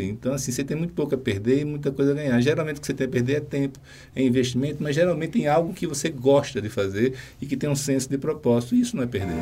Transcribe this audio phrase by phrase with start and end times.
[0.00, 2.40] Então, assim, você tem muito pouco a perder e muita coisa a ganhar.
[2.40, 3.80] Geralmente o que você tem a perder é tempo,
[4.14, 7.74] é investimento, mas geralmente em algo que você gosta de fazer e que tem um
[7.74, 8.76] senso de propósito.
[8.76, 9.34] E isso não é perder.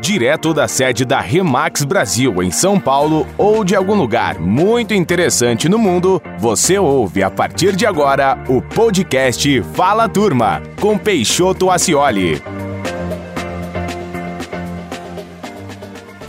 [0.00, 5.68] Direto da sede da Remax Brasil, em São Paulo, ou de algum lugar muito interessante
[5.68, 12.40] no mundo, você ouve a partir de agora o podcast Fala Turma, com Peixoto Acioli.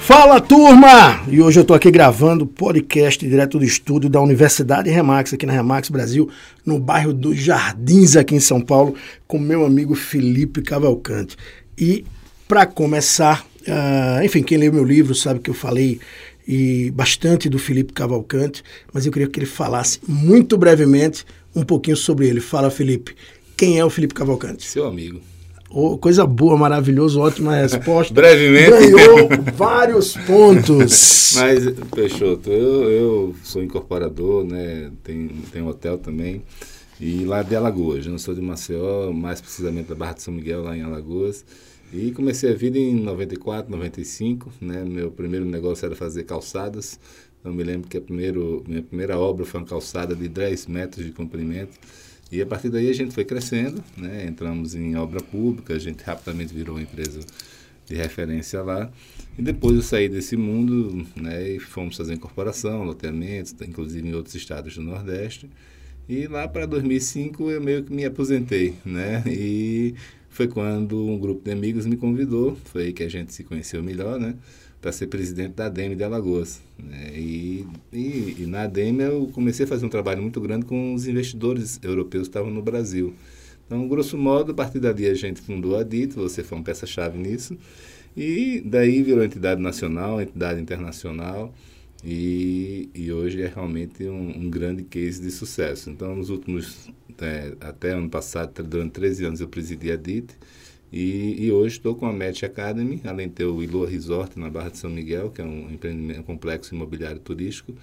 [0.07, 1.21] Fala turma!
[1.27, 5.51] E hoje eu estou aqui gravando podcast direto do estúdio da Universidade Remax, aqui na
[5.51, 6.29] Remax Brasil,
[6.65, 8.95] no bairro dos Jardins, aqui em São Paulo,
[9.27, 11.35] com meu amigo Felipe Cavalcante.
[11.77, 12.05] E
[12.47, 15.99] para começar, uh, enfim, quem leu meu livro sabe que eu falei
[16.47, 18.63] e bastante do Felipe Cavalcante,
[18.93, 22.39] mas eu queria que ele falasse muito brevemente um pouquinho sobre ele.
[22.39, 23.13] Fala, Felipe,
[23.57, 24.65] quem é o Felipe Cavalcante?
[24.65, 25.19] Seu amigo.
[25.69, 28.13] Oh, coisa boa, maravilhoso, ótima resposta.
[28.15, 28.91] Brevemente.
[28.91, 31.33] Ganhou vários pontos.
[31.35, 34.91] Mas, Peixoto, eu, eu sou incorporador, né?
[35.03, 36.41] Tem, tem um hotel também.
[36.99, 38.05] E lá de Alagoas.
[38.05, 41.45] Eu não sou de Maceió, mais precisamente da Barra de São Miguel, lá em Alagoas.
[41.93, 44.51] E comecei a vida em 94, 95.
[44.61, 44.83] Né?
[44.85, 46.99] Meu primeiro negócio era fazer calçadas.
[47.39, 51.05] Então, me lembro que a primeiro, minha primeira obra foi uma calçada de 10 metros
[51.05, 51.77] de comprimento.
[52.31, 54.25] E a partir daí a gente foi crescendo, né?
[54.27, 57.21] entramos em obra pública, a gente rapidamente virou uma empresa
[57.85, 58.91] de referência lá.
[59.37, 61.51] E depois eu saí desse mundo né?
[61.51, 65.49] e fomos fazer incorporação, loteamentos, inclusive em outros estados do Nordeste.
[66.09, 69.21] E lá para 2005 eu meio que me aposentei, né?
[69.27, 69.93] E
[70.29, 73.83] foi quando um grupo de amigos me convidou, foi aí que a gente se conheceu
[73.83, 74.35] melhor, né?
[74.81, 76.61] Para ser presidente da ADEME de Alagoas.
[76.77, 77.11] Né?
[77.15, 81.07] E, e, e, na ADEME eu comecei a fazer um trabalho muito grande com os
[81.07, 83.13] investidores europeus que estavam no Brasil.
[83.65, 87.17] Então, grosso modo, a partir dali a gente fundou a DIT, você foi uma peça-chave
[87.17, 87.57] nisso,
[88.15, 91.53] e daí virou entidade nacional, entidade internacional,
[92.03, 95.89] e, e hoje é realmente um, um grande case de sucesso.
[95.89, 96.89] Então, nos últimos,
[97.19, 100.33] é, até ano passado, durante 13 anos eu presidi a DIT,
[100.91, 104.49] e, e, hoje estou com a Match Academy, além de ter o Ilua Resort na
[104.49, 107.73] Barra de São Miguel, que é um empreendimento um complexo imobiliário turístico,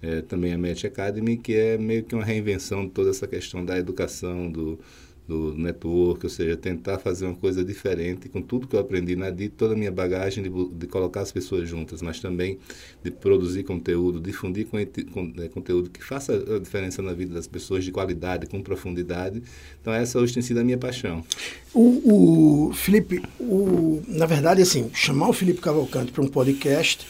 [0.00, 3.64] é, também a Match Academy, que é meio que uma reinvenção de toda essa questão
[3.64, 4.78] da educação, do,
[5.26, 9.30] do network, ou seja, tentar fazer uma coisa diferente com tudo que eu aprendi na
[9.30, 12.58] DIT, toda a minha bagagem de, de colocar as pessoas juntas, mas também
[13.02, 14.78] de produzir conteúdo, difundir com,
[15.12, 19.42] com, é, conteúdo que faça a diferença na vida das pessoas, de qualidade, com profundidade.
[19.80, 21.24] Então, essa hoje tem sido a minha paixão.
[21.72, 27.06] O, o Felipe, o, na verdade, assim, chamar o Felipe Cavalcante para um podcast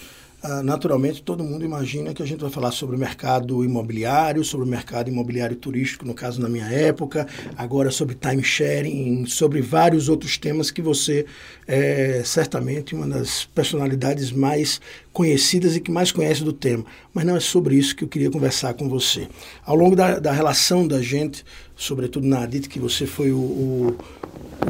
[0.63, 4.69] naturalmente todo mundo imagina que a gente vai falar sobre o mercado imobiliário, sobre o
[4.69, 10.71] mercado imobiliário turístico, no caso na minha época, agora sobre timesharing, sobre vários outros temas
[10.71, 11.25] que você
[11.67, 14.81] é certamente uma das personalidades mais
[15.13, 16.85] conhecidas e que mais conhece do tema.
[17.15, 19.29] Mas não é sobre isso que eu queria conversar com você.
[19.65, 21.45] Ao longo da, da relação da gente,
[21.77, 23.97] sobretudo na Adit, que você foi o, o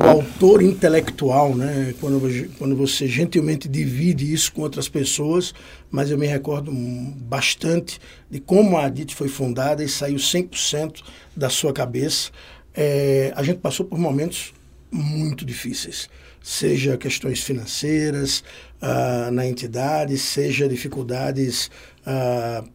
[0.03, 1.95] o autor intelectual, né?
[2.01, 2.21] Quando,
[2.59, 5.55] quando você gentilmente divide isso com outras pessoas,
[5.91, 8.01] mas eu me recordo bastante
[8.31, 11.03] de como a Adit foi fundada e saiu 100%
[11.37, 12.31] da sua cabeça.
[12.75, 14.53] É, a gente passou por momentos
[14.91, 16.09] muito difíceis,
[16.43, 18.43] seja questões financeiras
[18.83, 21.71] uh, na entidade, seja dificuldades
[22.07, 22.69] uh,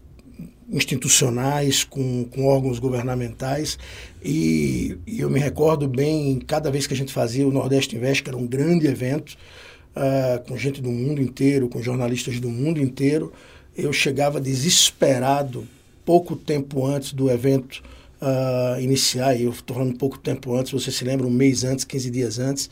[0.71, 3.77] institucionais, com, com órgãos governamentais.
[4.23, 8.23] E, e, eu me recordo bem, cada vez que a gente fazia o Nordeste Invest,
[8.23, 9.35] que era um grande evento,
[9.95, 13.33] uh, com gente do mundo inteiro, com jornalistas do mundo inteiro,
[13.75, 15.67] eu chegava desesperado,
[16.05, 17.81] pouco tempo antes do evento
[18.21, 21.85] uh, iniciar, e eu estou falando pouco tempo antes, você se lembra, um mês antes,
[21.85, 22.69] 15 dias antes,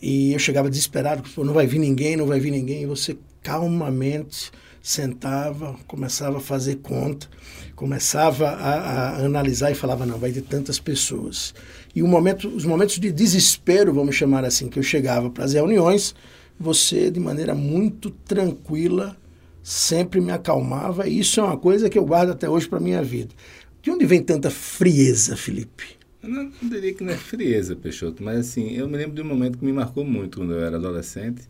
[0.00, 4.50] e eu chegava desesperado, não vai vir ninguém, não vai vir ninguém, e você calmamente
[4.84, 7.26] sentava, começava a fazer conta,
[7.74, 11.54] começava a, a, analisar e falava, não, vai ter tantas pessoas.
[11.94, 15.54] E o momento, os momentos de desespero, vamos chamar assim, que eu chegava para as
[15.54, 16.14] reuniões,
[16.60, 19.16] você, de maneira muito tranquila,
[19.62, 21.08] sempre me acalmava.
[21.08, 23.30] E isso é uma coisa que eu guardo até hoje para minha vida.
[23.80, 25.96] De onde vem tanta frieza, Felipe?
[26.22, 29.22] Eu não, não diria que não é frieza, Peixoto, mas assim, eu me lembro de
[29.22, 31.48] um momento que me marcou muito quando eu era adolescente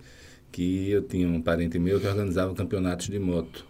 [0.55, 3.67] que eu tinha um parente meu que organizava campeonatos de moto.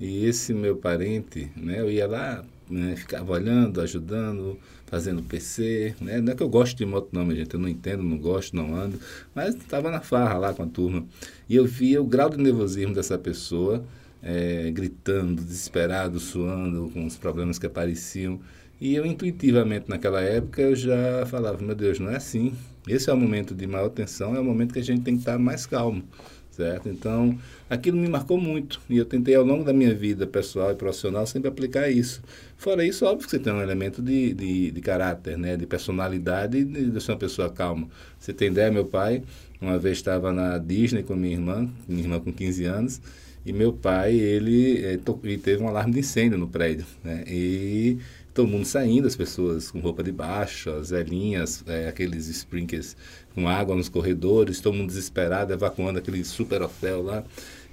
[0.00, 6.20] E esse meu parente, né, eu ia lá, né, ficava olhando, ajudando, fazendo PC, né?
[6.20, 8.56] Não é que eu gosto de moto não, minha gente, eu não entendo, não gosto,
[8.56, 8.98] não ando,
[9.32, 11.06] mas estava na farra lá com a turma.
[11.48, 13.84] E eu via o grau de nervosismo dessa pessoa,
[14.20, 18.40] é, gritando, desesperado, suando, com os problemas que apareciam.
[18.80, 22.52] E eu intuitivamente naquela época eu já falava, meu Deus, não é assim.
[22.86, 25.20] Esse é o momento de maior tensão, é o momento que a gente tem que
[25.20, 26.02] estar mais calmo,
[26.50, 26.88] certo?
[26.88, 27.38] Então,
[27.68, 31.26] aquilo me marcou muito e eu tentei ao longo da minha vida pessoal e profissional
[31.26, 32.22] sempre aplicar isso.
[32.58, 35.56] Fora isso, óbvio que você tem um elemento de, de, de caráter, né?
[35.56, 37.88] de personalidade e de, ser uma pessoa calma.
[38.18, 39.22] Você tem ideia, meu pai,
[39.60, 43.00] uma vez estava na Disney com minha irmã, minha irmã com 15 anos,
[43.46, 44.78] e meu pai, ele,
[45.22, 47.24] ele teve um alarme de incêndio no prédio, né?
[47.26, 47.98] E
[48.34, 52.96] todo mundo saindo, as pessoas com roupa de baixo, as velhinhas, é, aqueles sprinklers
[53.34, 57.24] com água nos corredores, todo mundo desesperado, evacuando aquele super hotel lá.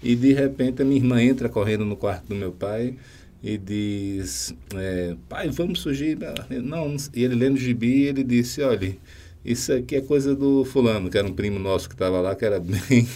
[0.04, 2.96] E de repente a minha irmã entra correndo no quarto do meu pai
[3.44, 6.18] e diz, é, pai, vamos surgir.
[6.64, 8.96] Não, e ele lendo o gibi, ele disse, olha,
[9.44, 12.46] isso aqui é coisa do fulano, que era um primo nosso que estava lá, que
[12.46, 13.08] era bem,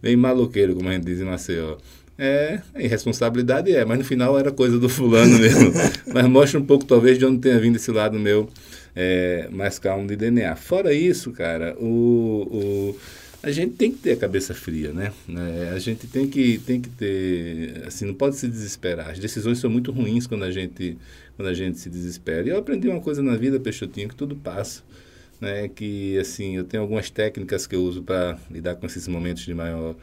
[0.00, 1.76] bem maloqueiro, como a gente diz em Maceió.
[2.18, 5.72] É, irresponsabilidade é, mas no final era coisa do fulano mesmo.
[6.12, 8.48] mas mostra um pouco, talvez, de onde tenha vindo esse lado meu
[8.94, 10.56] é, mais calmo de DNA.
[10.56, 12.98] Fora isso, cara, o, o,
[13.42, 15.12] a gente tem que ter a cabeça fria, né?
[15.28, 19.10] É, a gente tem que, tem que ter, assim, não pode se desesperar.
[19.10, 20.96] As decisões são muito ruins quando a gente,
[21.36, 22.46] quando a gente se desespera.
[22.46, 24.82] E eu aprendi uma coisa na vida, Peixotinho, que tudo passa.
[25.38, 29.44] Né, que assim eu tenho algumas técnicas que eu uso para lidar com esses momentos
[29.44, 29.94] de maior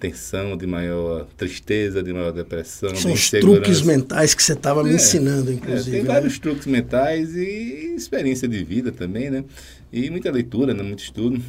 [0.00, 2.96] tensão, de maior tristeza, de maior depressão.
[2.96, 5.90] São os truques mentais que você estava me é, ensinando, inclusive.
[5.90, 6.14] É, tem né?
[6.14, 9.44] vários truques mentais e experiência de vida também, né?
[9.92, 10.82] E muita leitura, né?
[10.82, 11.40] muito estudo.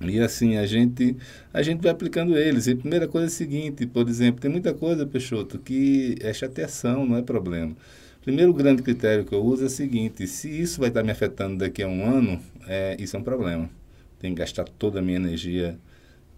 [0.00, 1.16] E assim, a gente,
[1.52, 2.66] a gente vai aplicando eles.
[2.66, 6.32] E a primeira coisa é a seguinte, por exemplo, tem muita coisa, Peixoto, que é
[6.32, 7.74] chateação, não é problema.
[8.22, 11.58] Primeiro grande critério que eu uso é o seguinte, se isso vai estar me afetando
[11.58, 13.70] daqui a um ano, é, isso é um problema.
[14.18, 15.78] Tem que gastar toda a minha energia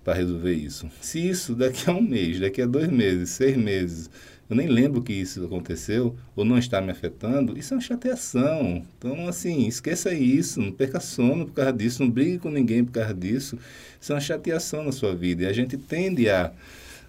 [0.06, 0.88] para resolver isso.
[1.00, 4.08] Se isso daqui a um mês, daqui a dois meses, seis meses,
[4.48, 8.84] eu nem lembro que isso aconteceu ou não está me afetando, isso é uma chateação.
[8.96, 12.92] Então, assim, esqueça isso, não perca sono por causa disso, não brigue com ninguém por
[12.92, 13.58] causa disso.
[14.00, 15.42] Isso é uma chateação na sua vida.
[15.42, 16.52] E a gente tende a,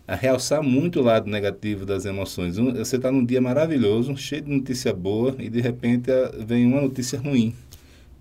[0.07, 2.57] a realçar muito o lado negativo das emoções.
[2.57, 6.09] Você está num dia maravilhoso, cheio de notícia boa, e de repente
[6.47, 7.53] vem uma notícia ruim.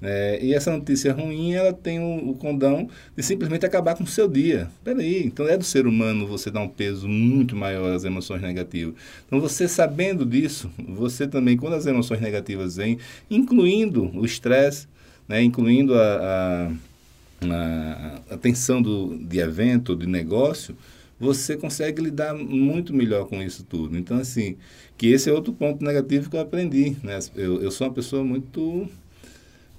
[0.03, 4.07] É, e essa notícia ruim, ela tem o, o, condão de simplesmente acabar com o
[4.07, 4.69] seu dia.
[4.85, 8.95] Peraí, então é do ser humano você dar um peso muito maior às emoções negativas.
[9.27, 12.99] Então você sabendo disso, você também, quando as emoções negativas vêm,
[13.31, 14.87] incluindo o estresse,
[15.27, 16.71] né, incluindo a,
[17.43, 20.77] a, a, tensão do, de evento, de negócio,
[21.19, 23.97] você consegue lidar muito melhor com isso tudo.
[23.97, 24.57] Então, assim,
[24.99, 26.97] que esse é outro ponto negativo que eu aprendi.
[27.03, 27.19] Né?
[27.35, 28.87] Eu, eu sou uma pessoa muito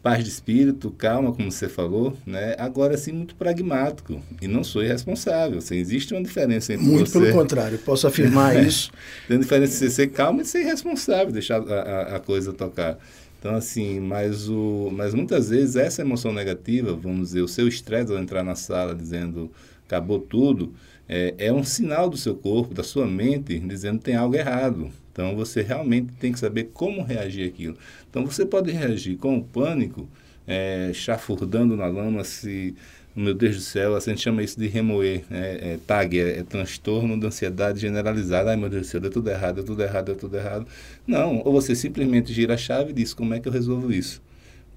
[0.07, 2.55] paz de espírito, calma, como você falou, né?
[2.57, 5.57] Agora sim muito pragmático e não sou irresponsável.
[5.57, 7.19] Assim, existe uma diferença entre muito você...
[7.19, 8.89] pelo contrário, posso afirmar é, isso.
[9.27, 12.97] Tem diferença entre ser calmo e ser irresponsável, deixar a, a, a, coisa tocar.
[13.37, 18.09] Então assim, mas o, mas muitas vezes essa emoção negativa, vamos dizer, o seu estresse
[18.09, 19.51] ao entrar na sala dizendo
[19.85, 20.73] acabou tudo,
[21.09, 24.89] é, é um sinal do seu corpo, da sua mente, dizendo tem algo errado.
[25.17, 27.75] Então você realmente tem que saber como reagir aquilo.
[28.07, 30.07] Então você pode reagir com o pânico,
[30.45, 32.75] é, chafurdando na lama, se,
[33.15, 36.43] meu Deus do céu, a gente chama isso de remoer, é, é TAG, é, é,
[36.43, 38.51] transtorno de ansiedade generalizada.
[38.51, 40.67] Ai meu Deus do céu, deu tudo errado, deu tudo errado, deu tudo errado.
[41.07, 44.21] Não, ou você simplesmente gira a chave e diz como é que eu resolvo isso.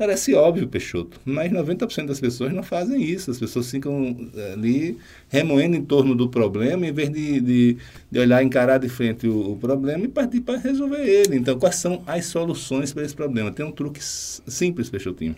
[0.00, 3.31] Parece óbvio, Peixoto, mas 90% das pessoas não fazem isso.
[3.31, 4.99] As pessoas ficam eh, ali
[5.29, 7.76] remoendo em torno do problema, em vez de, de,
[8.11, 11.37] de olhar, encarar de frente o, o problema e partir para resolver ele.
[11.37, 13.52] Então, quais são as soluções para esse problema?
[13.52, 15.37] Tem um truque simples, Peixotinho.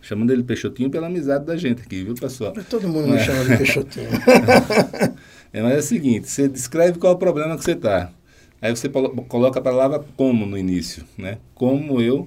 [0.00, 2.54] Chamando ele Peixotinho pela amizade da gente aqui, viu, pessoal?
[2.70, 4.08] Todo mundo me chama de Peixotinho.
[5.52, 8.10] é, mas é o seguinte, você descreve qual é o problema que você está.
[8.62, 11.36] Aí você coloca a palavra como no início, né?
[11.54, 12.26] Como eu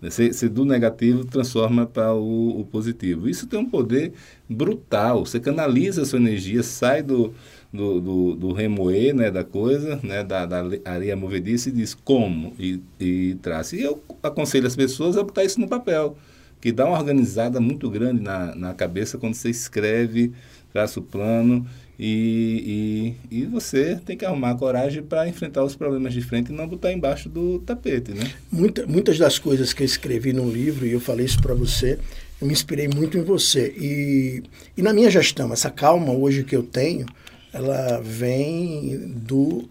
[0.00, 3.28] você, você do negativo transforma para o, o, positivo.
[3.28, 4.12] Isso tem um poder
[4.48, 5.24] brutal.
[5.24, 7.32] Você canaliza a sua energia, sai do,
[7.72, 12.52] do, do, do remoer né, da coisa, né, da, da areia movediça e diz como
[12.58, 13.72] e, e traz.
[13.72, 16.16] E eu aconselho as pessoas a botar isso no papel,
[16.60, 20.32] que dá uma organizada muito grande na, na cabeça quando você escreve,
[20.72, 21.66] traça o plano
[21.98, 26.54] e, e, e, você tem que arrumar coragem para enfrentar os problemas de frente e
[26.54, 28.30] não botar embaixo do tapete, né?
[28.52, 31.98] Muita, muitas das coisas que eu escrevi no livro, e eu falei isso para você,
[32.38, 33.74] eu me inspirei muito em você.
[33.78, 34.42] E,
[34.76, 37.06] e na minha gestão, essa calma hoje que eu tenho,
[37.50, 39.66] ela vem do,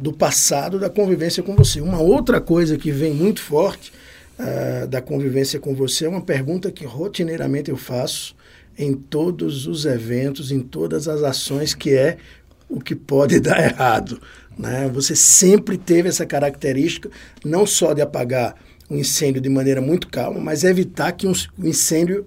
[0.00, 1.80] do passado da convivência com você.
[1.80, 3.92] Uma outra coisa que vem muito forte
[4.40, 8.34] uh, da convivência com você é uma pergunta que rotineiramente eu faço
[8.80, 12.16] em todos os eventos, em todas as ações, que é
[12.66, 14.18] o que pode dar errado.
[14.58, 14.90] Né?
[14.92, 17.10] Você sempre teve essa característica,
[17.44, 18.56] não só de apagar
[18.88, 22.26] um incêndio de maneira muito calma, mas evitar que um incêndio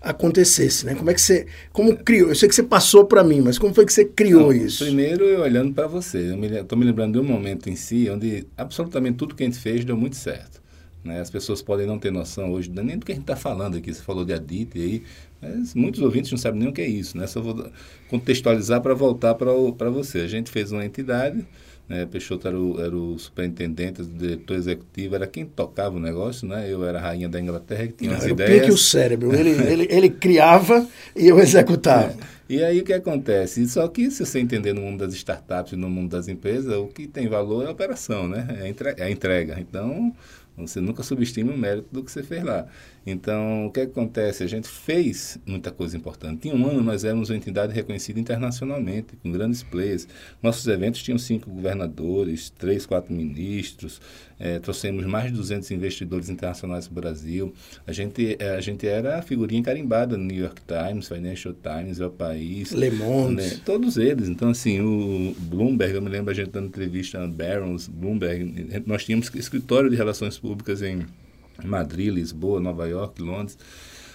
[0.00, 0.94] acontecesse, né?
[0.94, 2.28] Como é que você, como criou?
[2.28, 4.84] Eu sei que você passou para mim, mas como foi que você criou Não, isso?
[4.84, 8.10] Primeiro, eu olhando para você, eu estou me, me, lembrando de um momento em si
[8.10, 10.62] onde absolutamente tudo que a gente fez deu muito certo.
[11.04, 11.20] Né?
[11.20, 13.92] As pessoas podem não ter noção hoje nem do que a gente está falando aqui.
[13.92, 15.02] Você falou de Adit aí,
[15.44, 17.26] mas muitos ouvintes não sabem nem o que é isso, né?
[17.26, 17.70] Só vou
[18.08, 20.20] contextualizar para voltar para você.
[20.20, 21.44] A gente fez uma entidade
[21.88, 22.06] né?
[22.06, 26.70] Peixoto era o, era o superintendente, o diretor executivo, era quem tocava o negócio, né?
[26.70, 28.74] Eu era a rainha da Inglaterra, que tinha Não, as ideias.
[28.74, 32.14] o cérebro, ele, ele, ele criava e eu executava.
[32.46, 32.54] É.
[32.56, 33.66] E aí o que acontece?
[33.66, 36.88] Só que se você entender no mundo das startups e no mundo das empresas, o
[36.88, 38.46] que tem valor é a operação, né?
[38.98, 39.58] É a entrega.
[39.58, 40.14] Então,
[40.54, 42.66] você nunca subestima o mérito do que você fez lá.
[43.06, 44.42] Então, o que acontece?
[44.42, 46.48] A gente fez muita coisa importante.
[46.48, 50.08] Em um ano, nós éramos uma entidade reconhecida internacionalmente, com grandes players.
[50.42, 54.00] Nossos eventos tinham cinco governadores, três, quatro ministros,
[54.38, 57.54] é, trouxemos mais de 200 investidores internacionais para o Brasil.
[57.86, 62.00] A gente, é, a gente era a figurinha carimbada no New York Times, Financial Times,
[62.00, 62.72] é o país.
[62.72, 63.42] Le Monde.
[63.42, 63.60] Né?
[63.64, 64.28] Todos eles.
[64.28, 69.04] Então, assim, o Bloomberg, eu me lembro a gente dando entrevista a Barron's, Bloomberg, nós
[69.04, 71.04] tínhamos escritório de relações públicas em
[71.62, 73.56] Madrid, Lisboa, Nova York, Londres.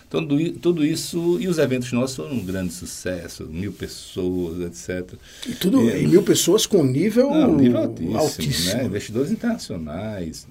[0.10, 5.14] Então, tudo, tudo isso, e os eventos nossos foram um grande sucesso, mil pessoas, etc.
[5.48, 8.74] E, tudo, e, e mil pessoas com nível, não, nível altíssimo, altíssimo.
[8.74, 8.86] Né?
[8.86, 10.48] Investidores internacionais.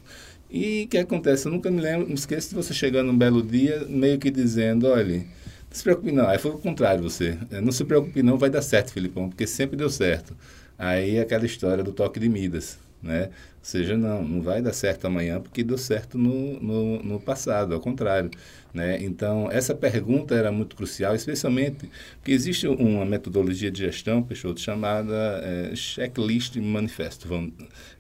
[0.49, 1.47] E o que acontece?
[1.47, 4.87] Eu nunca me lembro, me esqueço de você chegar num belo dia, meio que dizendo,
[4.87, 5.25] olha, não
[5.73, 6.29] se preocupe não.
[6.29, 7.37] Aí foi o contrário você.
[7.61, 10.37] Não se preocupe não, vai dar certo, Filipão, porque sempre deu certo.
[10.79, 13.25] Aí aquela história do toque de Midas né?
[13.25, 17.75] Ou seja, não, não vai dar certo amanhã porque deu certo no, no, no passado,
[17.75, 18.31] ao contrário.
[18.73, 19.03] Né?
[19.03, 25.41] Então, essa pergunta era muito crucial, especialmente porque existe uma metodologia de gestão, Peixoto, chamada
[25.43, 27.29] é, Checklist Manifesto.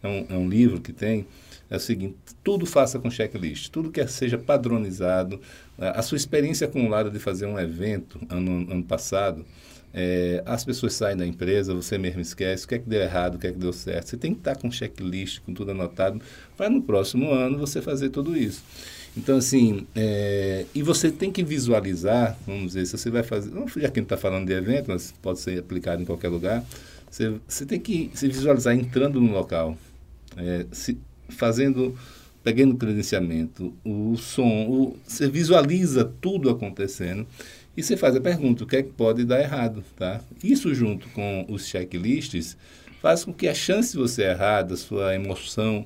[0.02, 1.26] É um, é um livro que tem,
[1.71, 5.40] é o seguinte, tudo faça com checklist, tudo que seja padronizado.
[5.78, 9.45] A sua experiência acumulada de fazer um evento ano, ano passado,
[9.92, 13.37] é, as pessoas saem da empresa, você mesmo esquece o que é que deu errado,
[13.37, 14.09] o que é que deu certo.
[14.09, 16.21] Você tem que estar com checklist, com tudo anotado,
[16.57, 18.62] para no próximo ano você fazer tudo isso.
[19.16, 23.90] Então, assim, é, e você tem que visualizar, vamos dizer, se você vai fazer, já
[23.90, 26.64] que não está falando de evento, mas pode ser aplicado em qualquer lugar,
[27.11, 29.76] você, você tem que se visualizar entrando no local,
[30.37, 31.99] é, se, fazendo,
[32.49, 37.26] pegando o credenciamento, o som, o, você visualiza tudo acontecendo
[37.76, 40.23] e você faz a pergunta, o que é que pode dar errado, tá?
[40.43, 42.57] Isso junto com os checklists
[43.02, 45.85] faz com que a chance de você errar, da sua emoção,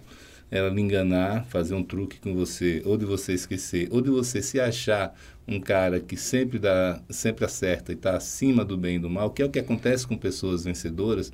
[0.52, 4.40] ela lhe enganar, fazer um truque com você, ou de você esquecer, ou de você
[4.40, 9.00] se achar um cara que sempre dá, sempre acerta e está acima do bem e
[9.00, 11.33] do mal, que é o que acontece com pessoas vencedoras.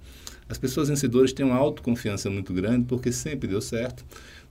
[0.48, 4.02] As pessoas vencedoras têm uma autoconfiança muito grande porque sempre deu certo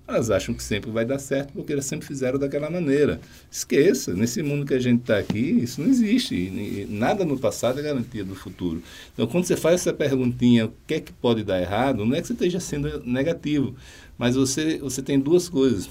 [0.08, 3.20] elas acham que sempre vai dar certo porque elas sempre fizeram daquela maneira.
[3.52, 6.88] Esqueça, nesse mundo que a gente está aqui, isso não existe.
[6.90, 8.82] Nada no passado é garantia do futuro.
[9.14, 12.22] Então, quando você faz essa perguntinha, o que é que pode dar errado, não é
[12.22, 13.76] que você esteja sendo negativo,
[14.18, 15.90] mas você, você tem duas coisas.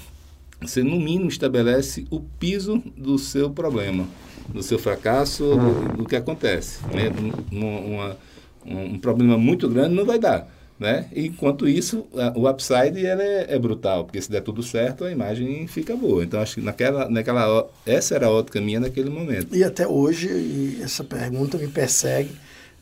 [0.61, 4.07] Você, no mínimo, estabelece o piso do seu problema,
[4.49, 6.79] do seu fracasso, do, do que acontece.
[6.87, 7.13] Né?
[7.51, 8.17] Uma,
[8.65, 11.07] um problema muito grande não vai dar né?
[11.15, 15.11] Enquanto isso, a, o upside ele é, é, brutal, porque se der tudo certo, a
[15.11, 16.23] imagem fica boa.
[16.23, 19.55] Então, acho que naquela, naquela, essa era a ótica minha naquele momento.
[19.55, 22.31] E até hoje, essa pergunta me persegue,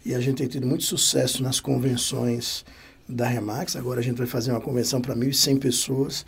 [0.05, 2.65] e a gente tem tido muito sucesso nas convenções
[3.07, 3.75] da Remax.
[3.75, 6.25] Agora a gente vai fazer uma convenção para 1.100 pessoas.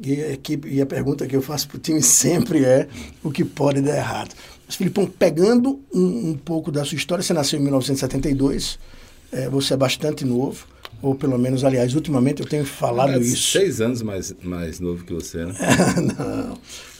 [0.00, 2.88] E a, equipe, e a pergunta que eu faço para o time sempre é
[3.22, 4.34] o que pode dar errado.
[4.64, 8.78] Mas, Filipão, pegando um, um pouco da sua história, você nasceu em 1972,
[9.32, 10.66] é, você é bastante novo
[11.00, 13.52] ou pelo menos, aliás, ultimamente eu tenho falado é, isso.
[13.52, 15.54] Seis anos mais, mais novo que você, né?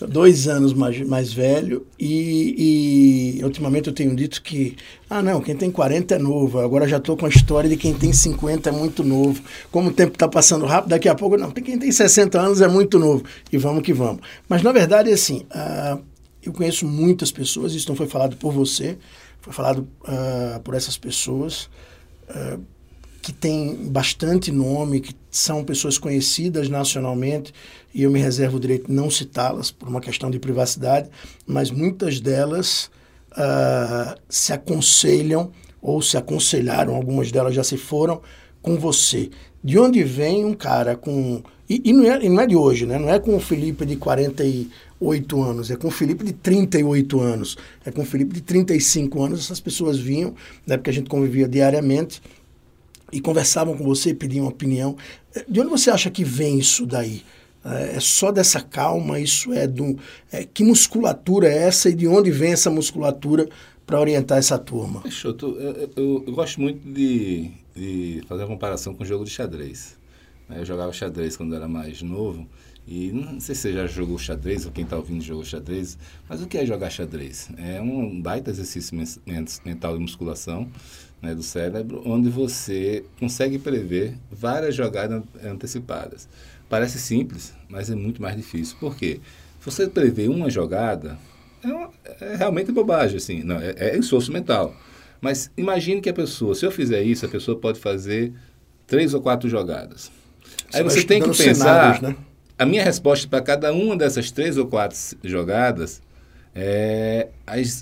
[0.01, 4.77] não, dois anos mais, mais velho e, e, ultimamente eu tenho dito que,
[5.11, 7.93] ah não, quem tem 40 é novo, agora já estou com a história de quem
[7.93, 9.43] tem 50 é muito novo.
[9.71, 12.69] Como o tempo está passando rápido, daqui a pouco, não, quem tem 60 anos é
[12.69, 14.21] muito novo e vamos que vamos.
[14.49, 16.01] Mas na verdade, assim, uh,
[16.41, 18.97] eu conheço muitas pessoas, isso não foi falado por você,
[19.41, 21.69] foi falado uh, por essas pessoas,
[22.31, 22.61] uh,
[23.29, 27.53] que tem bastante nome, que são pessoas conhecidas nacionalmente,
[27.93, 31.11] e eu me reservo o direito de não citá-las por uma questão de privacidade,
[31.47, 32.91] mas muitas delas
[33.33, 35.51] uh, se aconselham
[35.83, 38.23] ou se aconselharam, algumas delas já se foram,
[38.63, 39.29] com você.
[39.63, 41.43] De onde vem um cara com.
[41.69, 42.99] E, e, não, é, e não é de hoje, né?
[42.99, 47.59] Não é com o Felipe de 48 anos, é com o Felipe de 38 anos,
[47.85, 49.41] é com o Felipe de 35 anos.
[49.41, 50.35] Essas pessoas vinham,
[50.67, 52.23] né, porque a gente convivia diariamente
[53.13, 54.97] e conversavam com você, pediam opinião.
[55.35, 57.23] Eh, de onde você acha que vem isso daí?
[57.65, 59.99] É, é só dessa calma, isso é do.
[60.31, 63.49] É, que musculatura é essa e de onde vem essa musculatura
[63.87, 65.01] para orientar essa turma?
[65.01, 69.31] Peixoto, eu, eu, eu gosto muito de, de fazer a comparação com o jogo de
[69.31, 69.97] xadrez.
[70.49, 70.61] Né?
[70.61, 72.47] Eu jogava xadrez quando era mais novo.
[72.87, 76.41] E não sei se você já jogou xadrez ou quem está ouvindo jogou xadrez, mas
[76.41, 77.51] o que é jogar xadrez?
[77.59, 78.97] É um baita exercício
[79.63, 80.67] mental de musculação
[81.21, 86.29] né, do cérebro, onde você consegue prever várias jogadas antecipadas.
[86.69, 88.77] Parece simples, mas é muito mais difícil.
[88.79, 89.21] Por quê?
[89.61, 91.19] Você prever uma jogada
[91.63, 94.75] é, uma, é realmente bobagem, assim, não, é, é esforço mental.
[95.21, 98.33] Mas imagine que a pessoa, se eu fizer isso, a pessoa pode fazer
[98.87, 100.13] três ou quatro jogadas.
[100.73, 101.55] Aí você tem que pensar.
[101.55, 102.17] Cenários, né?
[102.57, 106.01] A minha resposta para cada uma dessas três ou quatro jogadas
[106.61, 107.29] é,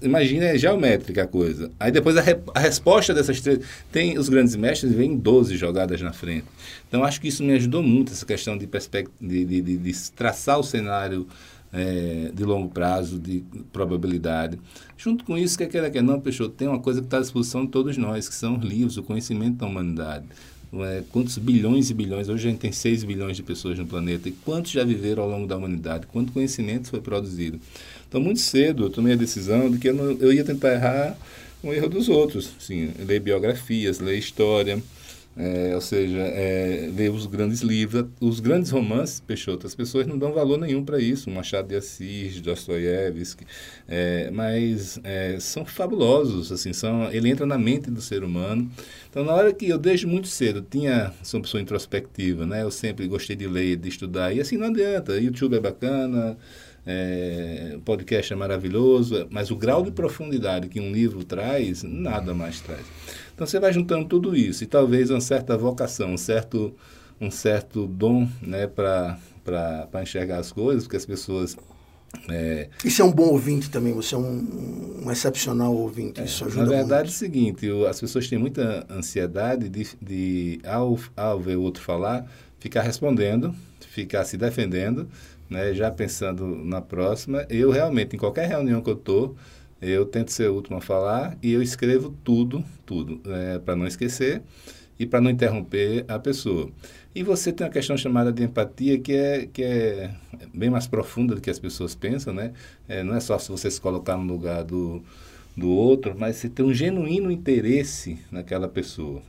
[0.02, 1.70] imagina, é geométrica a coisa.
[1.80, 3.60] Aí depois a, re, a, resposta dessas três.
[3.90, 6.44] Tem os grandes mestres, vem 12 jogadas na frente.
[6.86, 10.60] Então acho que isso me ajudou muito, essa questão de, de, de, de, de traçar
[10.60, 11.26] o cenário
[11.72, 13.42] é, de longo prazo, de
[13.72, 14.58] probabilidade.
[14.94, 17.64] Junto com isso, quer queira que não, Peixoto, tem uma coisa que está à disposição
[17.64, 20.26] de todos nós, que são os livros, o conhecimento da humanidade
[20.84, 24.28] é, quantos bilhões e bilhões, hoje a gente tem 6 bilhões de pessoas no planeta,
[24.28, 27.60] e quantos já viveram ao longo da humanidade, quanto conhecimento foi produzido.
[28.08, 31.18] Então, muito cedo, eu tomei a decisão de que eu, não, eu ia tentar errar
[31.62, 34.82] o erro dos outros, sim, ler biografias, ler história,
[35.36, 40.16] é, ou seja, é, ler os grandes livros, os grandes romances, Peixoto, as pessoas não
[40.16, 43.44] dão valor nenhum para isso, Machado de Assis, Dostoiévski,
[43.86, 48.70] é, mas é, são fabulosos, assim, são, ele entra na mente do ser humano.
[49.10, 52.70] Então, na hora que eu desde muito cedo tinha, sou uma pessoa introspectiva, né, eu
[52.70, 56.38] sempre gostei de ler, de estudar, e assim não adianta, YouTube é bacana,
[56.86, 62.60] é, podcast é maravilhoso, mas o grau de profundidade que um livro traz, nada mais
[62.60, 62.86] traz.
[63.36, 66.74] Então você vai juntando tudo isso e talvez uma certa vocação, um certo,
[67.20, 69.18] um certo dom né, para
[70.02, 71.54] enxergar as coisas, porque as pessoas
[72.30, 76.46] é, Isso é um bom ouvinte também, você é um, um excepcional ouvinte, isso é,
[76.46, 77.08] ajuda Na verdade muito.
[77.08, 81.82] é o seguinte, as pessoas têm muita ansiedade de, de ao, ao ver o outro
[81.82, 82.24] falar,
[82.58, 83.54] ficar respondendo,
[83.90, 85.06] ficar se defendendo,
[85.50, 87.44] né, já pensando na próxima.
[87.50, 89.36] Eu realmente, em qualquer reunião que eu estou,
[89.80, 93.86] eu tento ser o último a falar e eu escrevo tudo, tudo, é, para não
[93.86, 94.42] esquecer
[94.98, 96.70] e para não interromper a pessoa.
[97.14, 100.10] E você tem uma questão chamada de empatia que é, que é
[100.54, 102.52] bem mais profunda do que as pessoas pensam, né?
[102.88, 105.02] É, não é só se você se colocar no lugar do,
[105.56, 109.22] do outro, mas você tem um genuíno interesse naquela pessoa.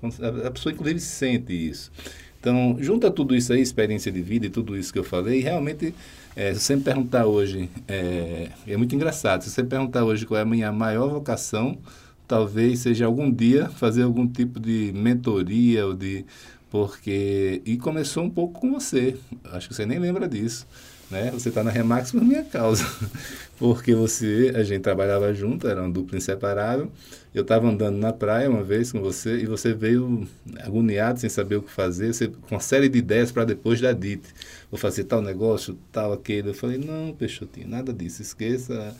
[0.45, 1.91] A pessoa, inclusive, sente isso.
[2.39, 5.41] Então, junta tudo isso aí, experiência de vida e tudo isso que eu falei, e
[5.41, 5.93] realmente
[6.37, 10.23] é, se você me perguntar hoje, é, é muito engraçado, se você me perguntar hoje
[10.23, 11.79] qual é a minha maior vocação,
[12.27, 16.23] talvez seja algum dia fazer algum tipo de mentoria ou de
[16.69, 20.67] porque e começou um pouco com você acho que você nem lembra disso
[21.09, 22.85] né você está na Remax por minha causa
[23.57, 26.91] porque você a gente trabalhava junto era uma dupla inseparável
[27.33, 30.27] eu estava andando na praia uma vez com você e você veio
[30.61, 33.91] agoniado sem saber o que fazer você, com uma série de ideias para depois da
[33.91, 34.27] DIT
[34.69, 36.49] vou fazer tal negócio, tal aquele.
[36.49, 38.95] Eu falei, não, Peixotinho, nada disso, esqueça.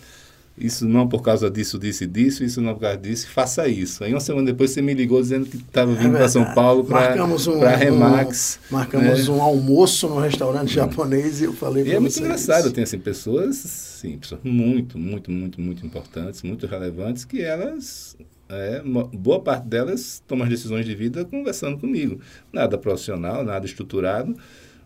[0.57, 4.03] Isso não por causa disso, disso e disso, isso não por causa disso, faça isso.
[4.03, 6.83] Aí uma semana depois você me ligou dizendo que estava vindo é para São Paulo
[6.83, 8.59] para um, Remax.
[8.71, 9.33] Um, marcamos né?
[9.35, 12.97] um almoço no restaurante japonês e eu falei para E é muito engraçado, tem assim,
[12.97, 18.17] pessoas, sim, pessoas muito, muito, muito, muito importantes, muito relevantes, que elas
[18.49, 18.81] é,
[19.13, 22.19] boa parte delas tomam as decisões de vida conversando comigo.
[22.51, 24.35] Nada profissional, nada estruturado,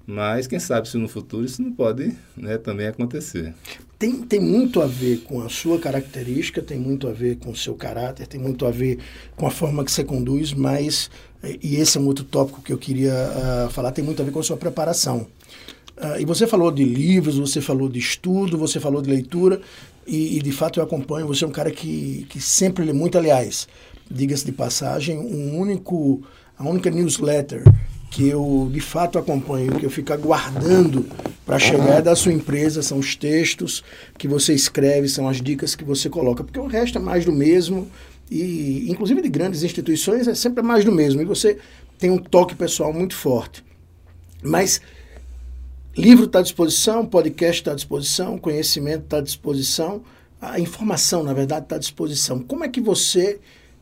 [0.06, 3.54] mas quem sabe se no futuro isso não pode né, também acontecer.
[3.98, 7.56] Tem, tem muito a ver com a sua característica, tem muito a ver com o
[7.56, 8.98] seu caráter, tem muito a ver
[9.36, 11.12] com a forma que você conduz, mas,
[11.62, 14.32] e esse é um outro tópico que eu queria uh, falar, tem muito a ver
[14.32, 15.28] com a sua preparação.
[15.98, 19.62] Uh, e você falou de livros, você falou de estudo, você falou de leitura,
[20.08, 23.20] e, e de fato eu acompanho, você é um cara que, que sempre lê muito,
[23.20, 23.68] aliás,
[24.10, 26.24] diga-se de passagem, um único,
[26.58, 27.64] a única newsletter
[28.12, 31.06] que eu de fato acompanho, que eu fico aguardando
[31.46, 33.82] para chegar da sua empresa, são os textos
[34.18, 37.32] que você escreve, são as dicas que você coloca, porque o resto é mais do
[37.32, 37.90] mesmo,
[38.30, 41.58] e inclusive de grandes instituições é sempre mais do mesmo, e você
[41.98, 43.64] tem um toque pessoal muito forte.
[44.44, 44.82] Mas
[45.98, 50.04] livro está à disposição, podcast está à disposição, conhecimento está à disposição,
[50.42, 52.40] a informação, na verdade, está à disposição.
[52.40, 53.40] Como é que você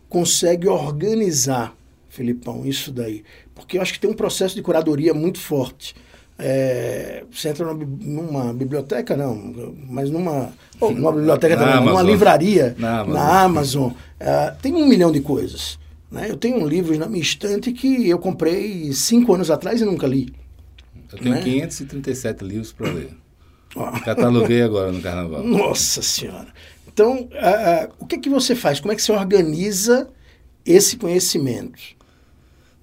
[0.08, 1.76] consegue organizar
[2.10, 3.24] Filipão, isso daí.
[3.60, 5.96] Porque eu acho que tem um processo de curadoria muito forte.
[6.42, 9.36] É, você entra numa, numa, biblioteca, não,
[9.90, 14.74] mas numa, oh, numa biblioteca na também, numa livraria, na Amazon, na Amazon é, tem
[14.74, 15.78] um milhão de coisas.
[16.10, 16.28] Né?
[16.30, 20.08] Eu tenho um livro na minha estante que eu comprei cinco anos atrás e nunca
[20.08, 20.34] li.
[21.12, 21.42] Eu tenho né?
[21.42, 23.10] 537 livros para ler.
[24.06, 25.44] Cataloguei agora no carnaval.
[25.46, 26.48] Nossa Senhora.
[26.88, 28.80] Então, uh, uh, o que, é que você faz?
[28.80, 30.08] Como é que você organiza
[30.66, 31.99] esse conhecimento?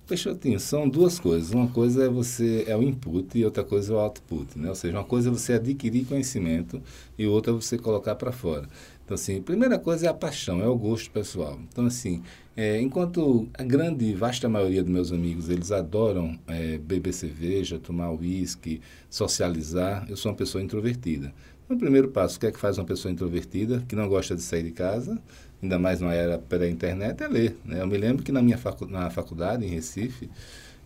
[0.07, 1.51] Peixotinho, são duas coisas.
[1.51, 4.69] Uma coisa é você é o input e outra coisa é o output, né?
[4.69, 6.81] Ou seja, uma coisa é você adquirir conhecimento
[7.19, 8.69] e outra é você colocar para fora.
[9.05, 11.59] Então, assim, primeira coisa é a paixão, é o gosto pessoal.
[11.69, 12.23] Então, assim,
[12.57, 18.13] é, enquanto a grande, vasta maioria dos meus amigos, eles adoram é, beber cerveja, tomar
[18.13, 21.35] uísque, socializar, eu sou uma pessoa introvertida.
[21.65, 24.37] Então, o primeiro passo, o que é que faz uma pessoa introvertida, que não gosta
[24.37, 25.21] de sair de casa,
[25.63, 27.57] ainda mais na era pré-internet, é ler.
[27.65, 27.81] Né?
[27.81, 30.31] Eu me lembro que na minha facu na faculdade, em Recife,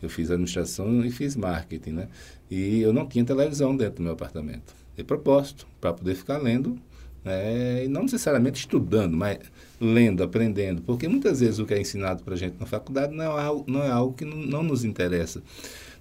[0.03, 2.09] eu fiz administração e fiz marketing, né?
[2.51, 4.75] E eu não tinha televisão dentro do meu apartamento.
[4.97, 6.79] De propósito, para poder ficar lendo
[7.25, 9.39] é, e não necessariamente estudando, mas
[9.81, 13.25] lendo, aprendendo, porque muitas vezes o que é ensinado para a gente na faculdade não
[13.39, 15.43] é algo, não é algo que não, não, nos interessa.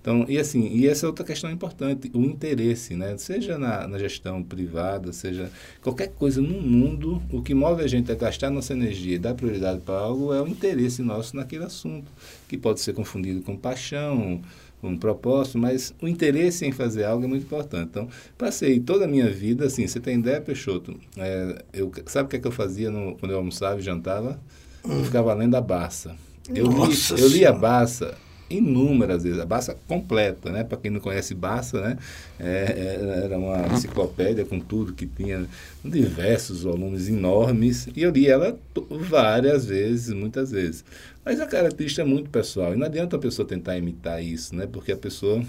[0.02, 3.18] Então, e assim, e essa é outra questão importante, o interesse, né?
[3.18, 8.10] Seja na, na gestão privada, seja qualquer coisa no mundo, o que move a gente
[8.12, 12.10] a gastar nossa energia e dar prioridade para algo é o interesse nosso naquele assunto,
[12.48, 14.42] que pode ser confundido com paixão,
[14.82, 17.90] um propósito, mas o interesse em fazer algo é muito importante.
[17.90, 18.08] Então,
[18.38, 20.98] passei toda a minha vida, assim, você tem ideia, Peixoto?
[21.18, 24.40] É, eu, sabe o que, é que eu fazia no, quando eu almoçava e jantava?
[24.82, 26.16] Eu ficava lendo a Barça.
[26.48, 28.18] Eu, li, eu li a Barça
[28.50, 30.64] inúmeras vezes, a Barça completa, né?
[30.64, 31.98] Para quem não conhece Barça, né?
[32.40, 35.46] É, é, era uma enciclopédia com tudo que tinha,
[35.84, 38.58] diversos volumes enormes, e eu li ela
[38.90, 40.84] várias vezes, muitas vezes.
[41.24, 44.68] Mas a característica é muito pessoal, e não adianta a pessoa tentar imitar isso, né?
[44.68, 45.44] Porque a pessoa,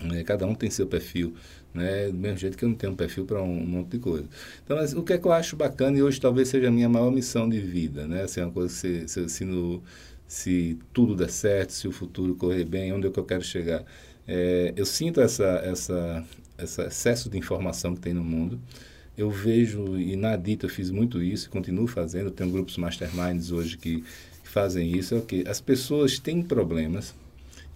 [0.00, 1.34] né, cada um tem seu perfil,
[1.74, 2.08] né?
[2.08, 4.24] Do mesmo jeito que eu não tenho um perfil para um, um, monte de coisa.
[4.64, 6.88] Então, mas, o que é que eu acho bacana, e hoje talvez seja a minha
[6.88, 8.22] maior missão de vida, né?
[8.22, 9.82] Assim, uma coisa que se, se, se no
[10.28, 13.82] se tudo der certo, se o futuro correr bem, onde é que eu quero chegar.
[14.26, 16.24] É, eu sinto essa, essa,
[16.58, 18.60] esse excesso de informação que tem no mundo.
[19.16, 23.76] Eu vejo, e na Dita eu fiz muito isso, continuo fazendo, tenho grupos masterminds hoje
[23.78, 27.16] que, que fazem isso, é o que as pessoas têm problemas,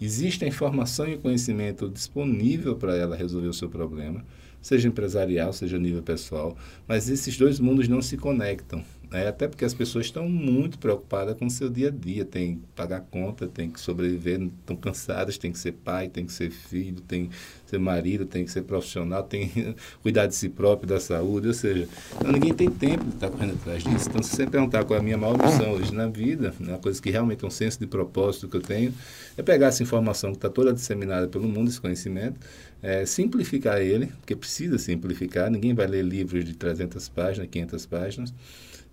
[0.01, 4.25] existe a informação e o conhecimento disponível para ela resolver o seu problema,
[4.61, 8.85] seja empresarial, seja nível pessoal, mas esses dois mundos não se conectam.
[9.13, 9.29] Né?
[9.29, 12.63] Até porque as pessoas estão muito preocupadas com o seu dia a dia, tem que
[12.75, 16.99] pagar conta, tem que sobreviver, estão cansadas, tem que ser pai, tem que ser filho,
[17.03, 20.99] tem que ser marido, tem que ser profissional, tem que cuidar de si próprio, da
[20.99, 21.87] saúde, ou seja,
[22.25, 24.09] ninguém tem tempo de estar correndo atrás disso.
[24.09, 27.01] Então, se você perguntar qual é a minha maior missão hoje na vida, uma coisa
[27.01, 28.95] que realmente é um senso de propósito que eu tenho,
[29.37, 32.41] é pegar essa informação que está toda disseminada pelo mundo, esse conhecimento,
[32.83, 38.35] é, simplificar ele, porque precisa simplificar, ninguém vai ler livros de 300 páginas, 500 páginas,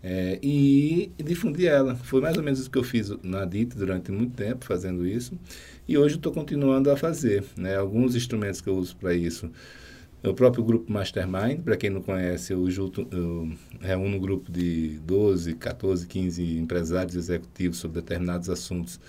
[0.02, 1.96] é, e difundir ela.
[1.96, 5.38] Foi mais ou menos isso que eu fiz na DIT durante muito tempo, fazendo isso.
[5.88, 7.44] E hoje estou continuando a fazer.
[7.58, 7.76] Né?
[7.76, 9.52] Alguns instrumentos que eu uso para isso.
[10.22, 15.00] O próprio grupo Mastermind, para quem não conhece, eu, junto, eu reúno um grupo de
[15.06, 19.00] 12, 14, 15 empresários executivos sobre determinados assuntos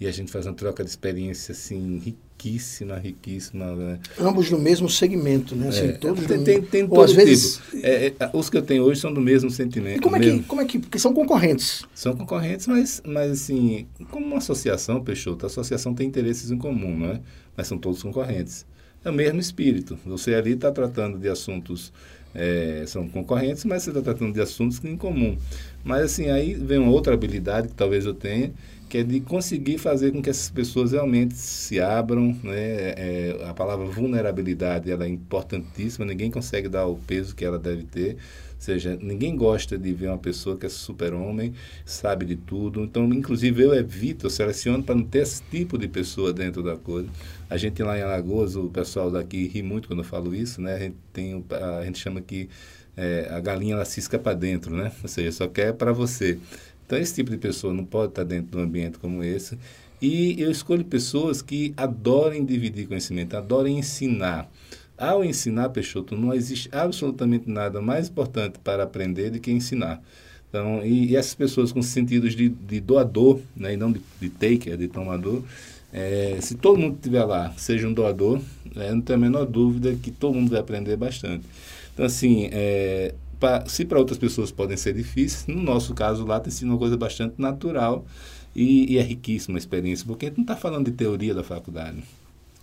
[0.00, 3.74] e a gente faz uma troca de experiência assim riquíssima, riquíssima.
[3.74, 3.98] Né?
[4.18, 5.68] Ambos no mesmo segmento, né?
[5.68, 7.24] Assim, é, todos tem, tem, tem todo às tipo.
[7.24, 7.60] vezes...
[7.82, 9.98] É, é, os que eu tenho hoje são do mesmo sentimento.
[9.98, 11.84] E como é que, como é que, porque são concorrentes?
[11.94, 16.96] São concorrentes, mas, mas assim, como uma associação, Peixoto, a associação tem interesses em comum,
[16.96, 17.20] não é?
[17.56, 18.64] Mas são todos concorrentes.
[19.04, 19.98] É o mesmo espírito.
[20.06, 21.92] Você ali está tratando de assuntos
[22.34, 25.36] é, são concorrentes, mas você está tratando de assuntos em comum.
[25.84, 28.52] Mas assim, aí vem uma outra habilidade que talvez eu tenha,
[28.88, 32.36] que é de conseguir fazer com que essas pessoas realmente se abram.
[32.42, 32.94] Né?
[32.96, 37.84] É, a palavra vulnerabilidade ela é importantíssima, ninguém consegue dar o peso que ela deve
[37.84, 38.16] ter.
[38.58, 42.82] Ou seja, ninguém gosta de ver uma pessoa que é super-homem, sabe de tudo.
[42.82, 46.76] Então, inclusive, eu evito, eu seleciono para não ter esse tipo de pessoa dentro da
[46.76, 47.08] coisa.
[47.50, 50.74] A gente lá em Alagoas, o pessoal daqui ri muito quando eu falo isso, né?
[50.74, 52.48] A gente, tem, a gente chama que
[52.96, 54.92] é, a galinha ela cisca para dentro, né?
[55.02, 56.38] Ou seja, só quer para você.
[56.84, 59.58] Então, esse tipo de pessoa não pode estar dentro de um ambiente como esse.
[60.00, 64.50] E eu escolho pessoas que adorem dividir conhecimento, adorem ensinar.
[64.96, 70.02] Ao ensinar, Peixoto, não existe absolutamente nada mais importante para aprender do que ensinar.
[70.48, 74.28] Então, e, e essas pessoas com sentidos de, de doador, né, e não de, de
[74.28, 75.42] taker, de tomador,
[75.92, 78.40] é, se todo mundo estiver lá, seja um doador,
[78.76, 81.44] é, não tenho a menor dúvida que todo mundo vai aprender bastante.
[81.94, 86.38] Então, assim, é, pra, se para outras pessoas podem ser difíceis, no nosso caso lá
[86.40, 88.04] tem sido uma coisa bastante natural
[88.54, 91.42] e, e é riquíssima a experiência, porque a gente não está falando de teoria da
[91.42, 92.02] faculdade.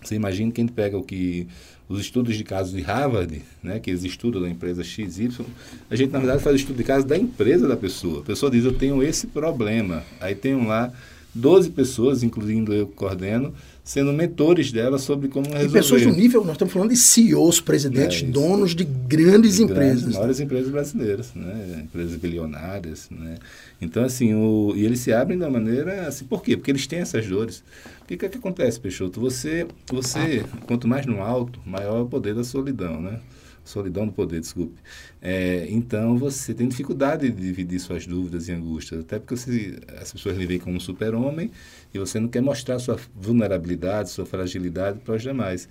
[0.03, 1.47] Você imagina que a gente pega o que
[1.89, 5.45] os estudos de casos de Harvard, né, que eles estudam da empresa XY,
[5.89, 8.21] a gente na verdade faz o estudo de caso da empresa da pessoa.
[8.21, 10.03] A pessoa diz, eu tenho esse problema.
[10.19, 10.93] Aí tem um lá
[11.35, 15.67] 12 pessoas, incluindo eu que coordeno, sendo mentores dela sobre como resolver.
[15.67, 19.63] E pessoas do nível, nós estamos falando de CEOs, presidentes, é, donos de grandes, de
[19.63, 19.99] empresas.
[19.99, 21.81] Grandes, maiores empresas brasileiras, né?
[21.83, 23.09] empresas bilionárias.
[23.11, 23.37] Né?
[23.81, 26.55] Então, assim, o, e eles se abrem da maneira, assim, por quê?
[26.55, 27.63] Porque eles têm essas dores.
[28.01, 29.19] O que, que, é que acontece, Peixoto?
[29.19, 33.19] Você, você, quanto mais no alto, maior é o poder da solidão, né?
[33.65, 34.79] Solidão do poder, desculpe.
[35.21, 40.11] É, então você tem dificuldade de dividir suas dúvidas e angústias, até porque você, as
[40.11, 41.51] pessoas lhe veem como um super-homem
[41.93, 45.67] e você não quer mostrar sua vulnerabilidade, sua fragilidade para os demais.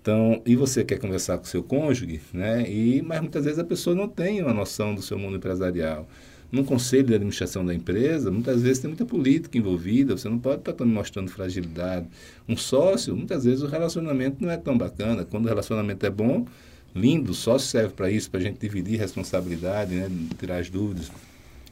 [0.00, 2.64] Então, e você quer conversar com seu cônjuge, né?
[2.70, 6.08] E, mas muitas vezes a pessoa não tem uma noção do seu mundo empresarial.
[6.50, 10.68] Num conselho de administração da empresa, muitas vezes tem muita política envolvida, você não pode
[10.68, 12.08] estar mostrando fragilidade.
[12.48, 15.24] Um sócio, muitas vezes o relacionamento não é tão bacana.
[15.24, 16.46] Quando o relacionamento é bom,
[16.94, 21.10] lindo, só serve para isso, para a gente dividir responsabilidade, né, tirar as dúvidas.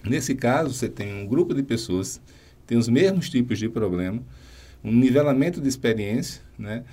[0.04, 2.20] Nesse caso, você tem um grupo de pessoas
[2.60, 4.22] que tem os mesmos tipos de problema,
[4.82, 6.84] um nivelamento de experiência, né?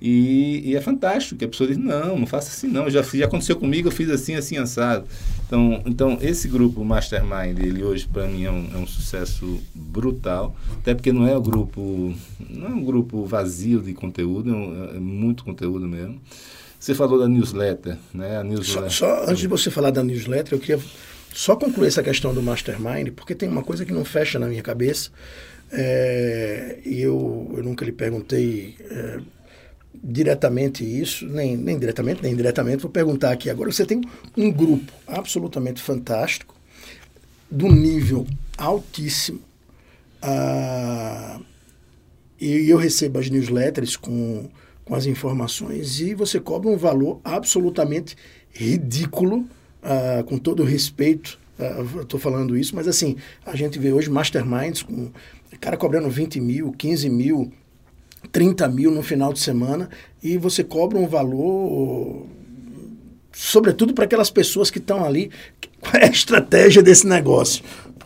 [0.00, 3.24] E, e, é fantástico que a pessoa diz, não, não faça assim não, já, já
[3.24, 5.06] aconteceu comigo, eu fiz assim, assim, assado.
[5.46, 10.54] Então, então esse grupo Mastermind, ele hoje para mim é um, é um, sucesso brutal,
[10.78, 12.12] até porque não é um grupo,
[12.50, 16.20] não é um grupo vazio de conteúdo, é, um, é muito conteúdo mesmo.
[16.84, 18.36] Você falou da newsletter, né?
[18.36, 18.90] A newsletter.
[18.90, 20.78] Só, só, antes de você falar da newsletter, eu queria
[21.32, 24.62] só concluir essa questão do mastermind, porque tem uma coisa que não fecha na minha
[24.62, 25.10] cabeça.
[25.72, 29.18] É, e eu, eu nunca lhe perguntei é,
[29.94, 33.72] diretamente isso, nem, nem diretamente, nem indiretamente, vou perguntar aqui agora.
[33.72, 34.02] Você tem
[34.36, 36.54] um grupo absolutamente fantástico,
[37.50, 38.26] do nível
[38.58, 39.40] altíssimo,
[40.20, 41.40] ah,
[42.38, 44.50] e eu recebo as newsletters com
[44.84, 48.16] com as informações e você cobra um valor absolutamente
[48.50, 49.46] ridículo,
[49.82, 51.38] uh, com todo respeito.
[51.58, 53.16] Uh, Estou falando isso, mas assim,
[53.46, 55.10] a gente vê hoje masterminds com
[55.64, 57.50] cara cobrando 20 mil, 15 mil,
[58.30, 59.88] 30 mil no final de semana
[60.22, 62.26] e você cobra um valor,
[63.32, 65.30] sobretudo para aquelas pessoas que estão ali.
[65.80, 67.64] Qual é a estratégia desse negócio?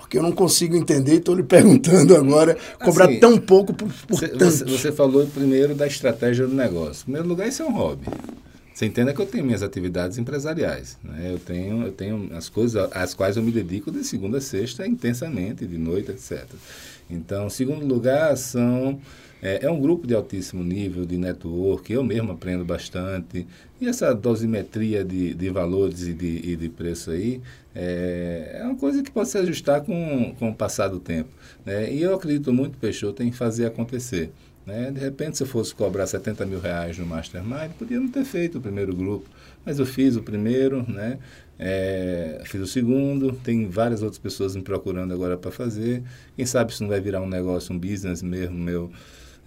[0.09, 3.92] Porque eu não consigo entender e estou lhe perguntando agora, cobrar assim, tão pouco por,
[3.92, 4.66] por você, tanto.
[4.71, 7.03] Você falou primeiro da estratégia do negócio.
[7.03, 8.07] Em primeiro lugar, isso é um hobby.
[8.73, 10.97] Você entenda que eu tenho minhas atividades empresariais.
[11.05, 11.33] Né?
[11.35, 14.87] Eu, tenho, eu tenho as coisas às quais eu me dedico de segunda a sexta
[14.87, 16.47] intensamente, de noite, etc.
[17.11, 18.99] Então, segundo lugar, são
[19.40, 23.46] é, é, um grupo de altíssimo nível de network, eu mesmo aprendo bastante.
[23.81, 27.40] E essa dosimetria de, de valores e de, e de preço aí
[27.74, 31.31] é, é, uma coisa que pode se ajustar com, com o passar do tempo.
[31.64, 31.92] Né?
[31.92, 34.33] E eu acredito muito, Peixoto, em fazer acontecer.
[34.66, 34.90] Né?
[34.90, 38.59] De repente, se eu fosse cobrar 70 mil reais no Mastermind, podia não ter feito
[38.59, 39.27] o primeiro grupo.
[39.64, 41.18] Mas eu fiz o primeiro, né?
[41.59, 46.03] É, fiz o segundo, tem várias outras pessoas me procurando agora para fazer.
[46.37, 48.90] Quem sabe isso não vai virar um negócio, um business mesmo meu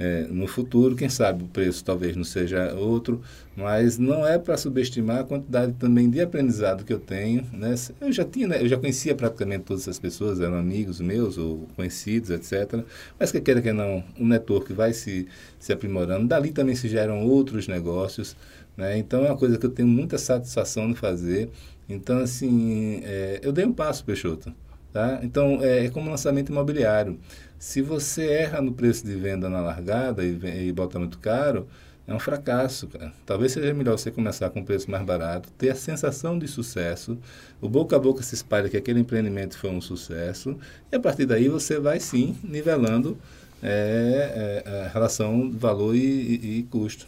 [0.01, 0.95] é, no futuro.
[0.95, 3.21] Quem sabe o preço talvez não seja outro,
[3.55, 7.45] mas não é para subestimar a quantidade também de aprendizado que eu tenho.
[7.53, 7.75] Né?
[7.99, 8.61] Eu já tinha, né?
[8.63, 12.83] eu já conhecia praticamente todas essas pessoas, eram amigos meus ou conhecidos, etc.
[13.19, 15.27] Mas que queira que não, o network vai se,
[15.59, 16.27] se aprimorando.
[16.27, 18.35] Dali também se geram outros negócios.
[18.75, 18.97] Né?
[18.97, 21.49] Então é uma coisa que eu tenho muita satisfação de fazer.
[21.87, 24.51] Então, assim, é, eu dei um passo, Peixoto.
[24.91, 25.19] Tá?
[25.23, 27.19] Então, é, é como lançamento imobiliário.
[27.61, 31.67] Se você erra no preço de venda na largada e, e bota muito caro,
[32.07, 33.13] é um fracasso, cara.
[33.23, 37.19] Talvez seja melhor você começar com um preço mais barato, ter a sensação de sucesso,
[37.61, 40.57] o boca a boca se espalha que aquele empreendimento foi um sucesso,
[40.91, 43.15] e a partir daí você vai sim nivelando
[43.61, 47.05] é, é, a relação valor e, e, e, custo.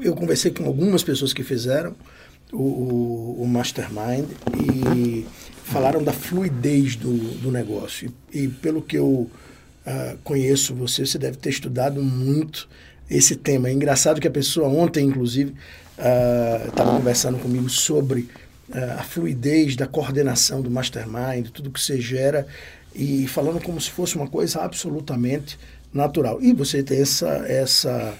[0.00, 1.94] Eu conversei com algumas pessoas que fizeram
[2.50, 4.24] o, o, o Mastermind
[4.56, 5.26] e
[5.64, 8.10] falaram da fluidez do, do negócio.
[8.32, 9.30] E, e pelo que eu
[9.86, 12.68] uh, conheço você, você deve ter estudado muito
[13.10, 13.68] esse tema.
[13.68, 15.54] É engraçado que a pessoa ontem, inclusive,
[16.68, 18.28] estava uh, conversando comigo sobre
[18.70, 22.46] uh, a fluidez da coordenação do mastermind, tudo que você gera,
[22.94, 25.58] e falando como se fosse uma coisa absolutamente
[25.92, 26.40] natural.
[26.40, 28.14] E você tem essa, essa,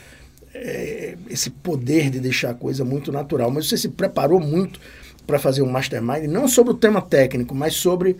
[0.54, 3.50] é, esse poder de deixar a coisa muito natural.
[3.50, 4.80] Mas você se preparou muito
[5.26, 8.16] para fazer um mastermind, não sobre o tema técnico, mas sobre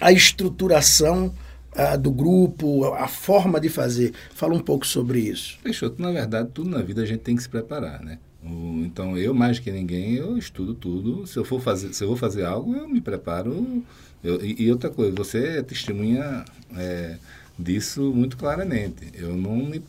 [0.00, 1.32] a estruturação
[1.98, 4.12] do grupo, a, forma de fazer.
[4.34, 5.58] Fala um pouco sobre isso.
[5.62, 8.18] Peixoto, na verdade, tudo na vida a gente tem que se preparar, né?
[8.42, 11.26] Então, eu mais que ninguém, eu estudo tudo.
[11.26, 13.84] Se eu for fazer, se eu vou fazer algo, eu me preparo.
[14.24, 16.44] Eu, e, e, outra coisa, você é testemunha
[16.76, 17.16] é,
[17.58, 19.08] disso muito claramente.
[19.14, 19.82] Eu não me,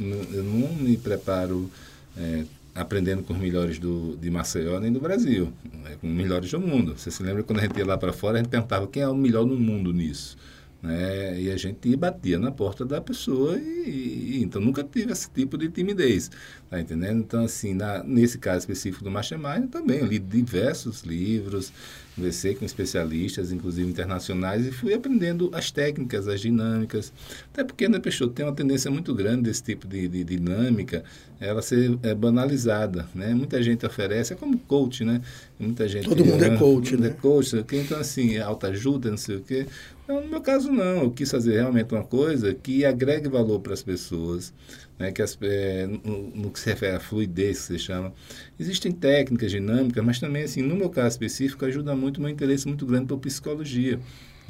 [0.00, 1.70] eu não me preparo
[2.16, 6.50] é, aprendendo com os melhores do, de Maceió nem do Brasil, né, com os melhores
[6.50, 6.96] do mundo.
[6.96, 9.08] Você se lembra quando a gente ia lá para fora, a gente perguntava quem é
[9.08, 10.36] o melhor no mundo nisso.
[10.82, 11.40] Né?
[11.40, 15.58] E a gente batia na porta da pessoa e, e então nunca tive esse tipo
[15.58, 16.30] de timidez,
[16.70, 17.18] tá entendendo?
[17.18, 21.72] Então assim, na, nesse caso específico do Mastermind, também eu li diversos livros,
[22.18, 27.12] conversei com especialistas, inclusive internacionais, e fui aprendendo as técnicas, as dinâmicas.
[27.52, 31.04] Até porque, né, Peixoto, tem uma tendência muito grande desse tipo de, de dinâmica,
[31.40, 33.32] ela ser é, banalizada, né?
[33.32, 35.22] Muita gente oferece, é como coach, né?
[35.58, 36.08] Muita gente...
[36.08, 37.08] Todo mundo é, é coach, né?
[37.08, 39.66] É coach, então assim, autoajuda, não sei o quê.
[40.02, 41.02] Então, no meu caso, não.
[41.02, 44.52] Eu quis fazer realmente uma coisa que agregue valor para as pessoas,
[44.98, 48.12] né, que as, é, no, no, que se refere à fluidez, que se chama.
[48.58, 52.66] Existem técnicas dinâmicas, mas também, assim, no meu caso específico, ajuda muito o meu interesse
[52.66, 54.00] muito grande por psicologia.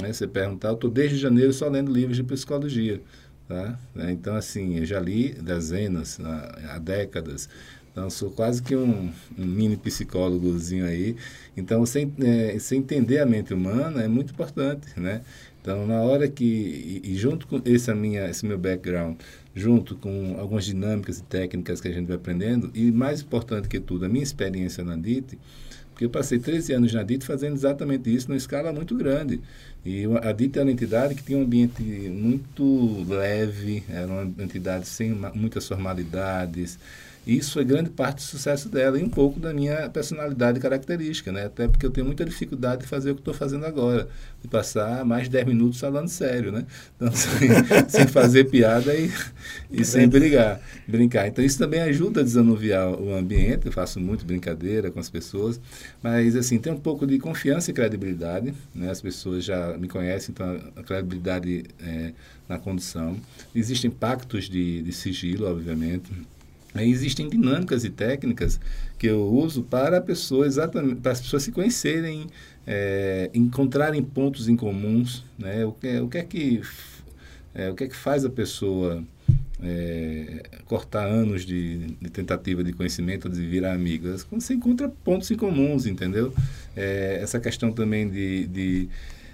[0.01, 0.13] Né?
[0.13, 3.01] Você perguntar, eu estou desde janeiro só lendo livros de psicologia.
[3.47, 3.79] Tá?
[4.11, 7.49] Então, assim, eu já li dezenas, há, há décadas.
[7.91, 11.17] Então, sou quase que um, um, mini psicólogozinho aí.
[11.57, 15.23] Então, você, é, você entender a mente humana é muito importante, né?
[15.61, 16.45] Então, na hora que...
[16.45, 19.17] E, e junto com esse, minha, esse meu background,
[19.59, 23.81] junto com algumas dinâmicas e técnicas que a gente vai aprendendo, e mais importante que
[23.81, 25.39] tudo, a minha experiência na DIT,
[25.91, 29.41] porque eu passei 13 anos na DIT fazendo exatamente isso numa escala muito grande.
[29.85, 34.87] E a DIT era uma entidade que tinha um ambiente muito leve, era uma entidade
[34.87, 36.79] sem muitas formalidades,
[37.37, 41.45] isso foi grande parte do sucesso dela e um pouco da minha personalidade característica, né?
[41.45, 44.09] Até porque eu tenho muita dificuldade de fazer o que estou fazendo agora,
[44.41, 46.65] de passar mais de 10 minutos falando sério, né?
[46.97, 47.51] Então, sem,
[47.87, 49.13] sem fazer piada e,
[49.71, 51.29] e sem brigar, brincar.
[51.29, 55.61] Então, isso também ajuda a desanuviar o ambiente, eu faço muito brincadeira com as pessoas,
[56.03, 58.91] mas, assim, tem um pouco de confiança e credibilidade, né?
[58.91, 62.13] As pessoas já me conhecem, então a credibilidade é,
[62.49, 63.21] na condução.
[63.55, 66.11] Existem pactos de, de sigilo, obviamente,
[66.77, 68.61] existem dinâmicas e técnicas
[68.99, 72.27] que eu uso para, pessoa exatamente, para as pessoas se conhecerem,
[72.67, 75.65] é, encontrarem pontos em comuns, né?
[75.65, 76.61] o, que, o, que é que,
[77.55, 79.03] é, o que é que faz a pessoa
[79.63, 85.31] é, cortar anos de, de, tentativa de conhecimento, de virar amigas, quando você encontra pontos
[85.31, 86.33] em comuns, entendeu?
[86.77, 88.89] É, essa questão também de, de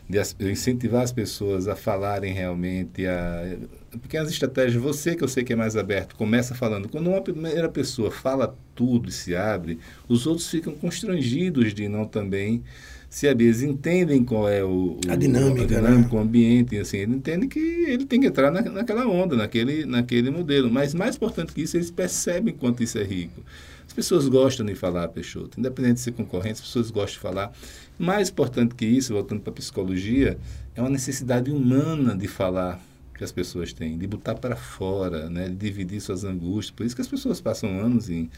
[0.09, 3.57] de incentivar as pessoas a falarem realmente, a
[3.97, 6.89] pequenas estratégias, você que eu sei que é mais aberto, começa falando.
[6.89, 9.79] Quando uma primeira pessoa fala tudo e se abre,
[10.09, 12.63] os outros ficam constrangidos de não também
[13.09, 13.47] se abrir.
[13.47, 16.21] Eles entendem qual é o, a dinâmica, a dinâmica né?
[16.21, 20.31] o ambiente, assim, eles entendem que ele tem que entrar na, naquela onda, naquele, naquele
[20.31, 20.71] modelo.
[20.71, 23.43] Mas mais importante que isso, eles percebem quanto isso é rico.
[23.87, 25.61] As pessoas gostam de falar, Peixoto.
[25.61, 27.53] Independente de ser concorrente, as pessoas gostam de falar.
[27.97, 30.37] Mais importante que isso, voltando para a psicologia,
[30.75, 32.81] é uma necessidade humana de falar
[33.17, 36.71] que as pessoas têm, de botar para fora, né, de dividir suas angústias.
[36.71, 38.29] Por isso que as pessoas passam anos em,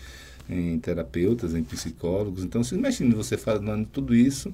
[0.48, 2.44] em terapeutas, em psicólogos.
[2.44, 4.52] Então, você imagina você falando tudo isso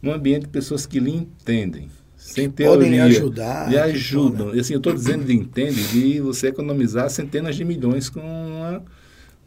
[0.00, 2.76] num ambiente de pessoas que lhe entendem, sem teoria.
[2.76, 3.70] Podem lhe ajudar.
[3.70, 4.54] Lhe ajudam.
[4.54, 8.82] E assim, eu estou dizendo de entende, de você economizar centenas de milhões com uma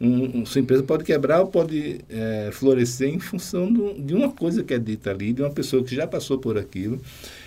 [0.00, 4.62] um, sua empresa pode quebrar ou pode é, florescer em função do, de uma coisa
[4.62, 7.00] que é dita ali, de uma pessoa que já passou por aquilo.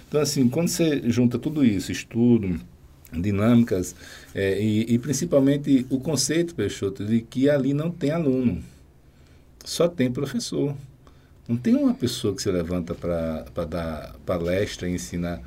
[0.10, 2.60] Então, assim, quando você junta tudo isso, estudo,
[3.14, 3.96] dinâmicas,
[4.34, 8.62] é, e, e, principalmente o conceito, Peixoto, de que ali não tem aluno,
[9.64, 10.76] só tem professor.
[11.48, 15.42] Não tem uma pessoa que se levanta para dar palestra e ensinar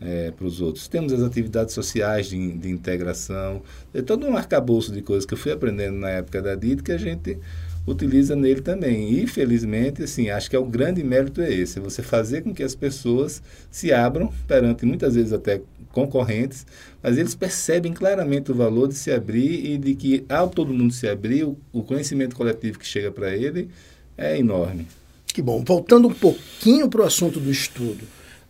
[0.00, 0.88] é, para os outros.
[0.88, 5.38] Temos as atividades sociais de, de integração, é todo um arcabouço de coisas que eu
[5.38, 7.38] fui aprendendo na época da DIT que a gente
[7.86, 9.12] utiliza nele também.
[9.12, 12.54] E, felizmente, assim, acho que é o grande mérito é esse, é você fazer com
[12.54, 15.60] que as pessoas se abram perante, muitas vezes até
[15.92, 16.66] concorrentes,
[17.02, 20.92] mas eles percebem claramente o valor de se abrir e de que, ao todo mundo
[20.92, 23.70] se abrir, o, o conhecimento coletivo que chega para ele
[24.16, 24.86] é enorme.
[25.26, 25.62] Que bom.
[25.64, 28.04] Voltando um pouquinho para o assunto do estudo,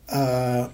[0.09, 0.71] ah,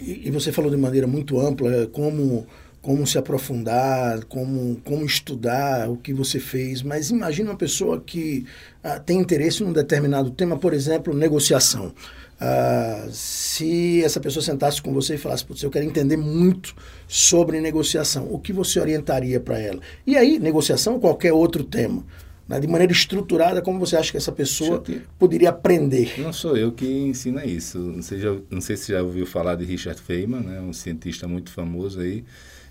[0.00, 2.46] e, você falou de maneira muito ampla como
[2.84, 8.44] como se aprofundar, como, como estudar o que você fez, mas imagine uma pessoa que
[8.82, 11.94] ah, tem interesse em um determinado tema, por exemplo, negociação.
[12.38, 16.74] Ah, se essa pessoa sentasse com você e falasse, eu quero entender muito
[17.08, 19.80] sobre negociação, o que você orientaria para ela?
[20.06, 22.04] E aí, negociação ou qualquer outro tema?
[22.46, 22.60] Né?
[22.60, 24.84] De maneira estruturada, como você acha que essa pessoa
[25.18, 26.20] poderia aprender?
[26.20, 27.78] Não sou eu que ensina isso.
[27.78, 30.60] Não sei, já, não sei se já ouviu falar de Richard Feynman, né?
[30.60, 32.22] um cientista muito famoso aí.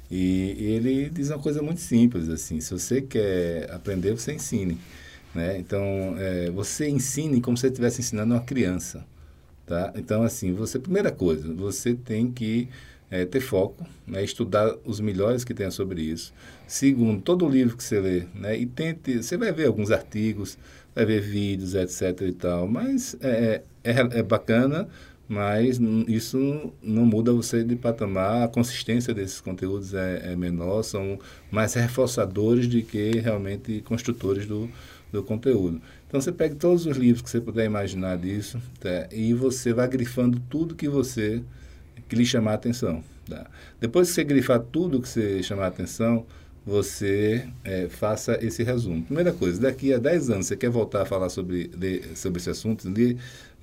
[0.09, 4.77] E, ele diz uma coisa muito simples, assim, se você quer aprender, você ensine.
[5.33, 5.57] Né?
[5.57, 9.05] Então, é, você ensine como se você estivesse ensinando uma criança.
[9.65, 9.93] Tá?
[9.95, 12.67] Então, assim, você, primeira coisa, você tem que
[13.13, 16.33] é, ter foco, né, estudar os melhores que tenha sobre isso.
[16.67, 20.57] Segundo, todo livro que você lê, né, e tente, você vai ver alguns artigos,
[20.95, 24.87] vai ver vídeos, etc e tal, mas é, é, é bacana
[25.27, 31.17] mas isso não muda você de patamar, a consistência desses conteúdos é, é menor, são
[31.49, 34.69] mais reforçadores de que realmente construtores do,
[35.11, 35.81] do conteúdo.
[36.07, 39.07] Então você pega todos os livros que você puder imaginar disso tá?
[39.11, 41.41] e você vai grifando tudo que você
[42.07, 43.03] que lhe chamar a atenção.
[43.27, 43.49] Tá?
[43.79, 46.25] Depois que você grifar tudo que você chamar a atenção,
[46.65, 49.03] você é, faça esse resumo.
[49.03, 51.69] Primeira coisa, daqui a 10 anos você quer voltar a falar sobre,
[52.15, 52.89] sobre esse assunto,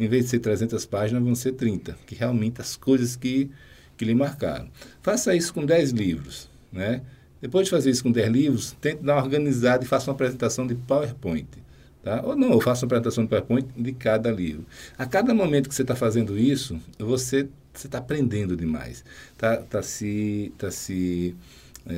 [0.01, 3.51] em vez de ser 300 páginas, vão ser 30, que realmente as coisas que,
[3.97, 4.69] que lhe marcaram.
[5.03, 6.49] Faça isso com 10 livros.
[6.73, 7.03] Né?
[7.41, 10.67] Depois de fazer isso com 10 livros, tente dar uma organizada e faça uma apresentação
[10.67, 11.49] de PowerPoint.
[12.03, 12.23] Tá?
[12.25, 14.65] Ou não, eu faço uma apresentação de PowerPoint de cada livro.
[14.97, 19.05] A cada momento que você está fazendo isso, você está aprendendo demais.
[19.33, 21.37] Está tá se, tá se
[21.87, 21.93] é,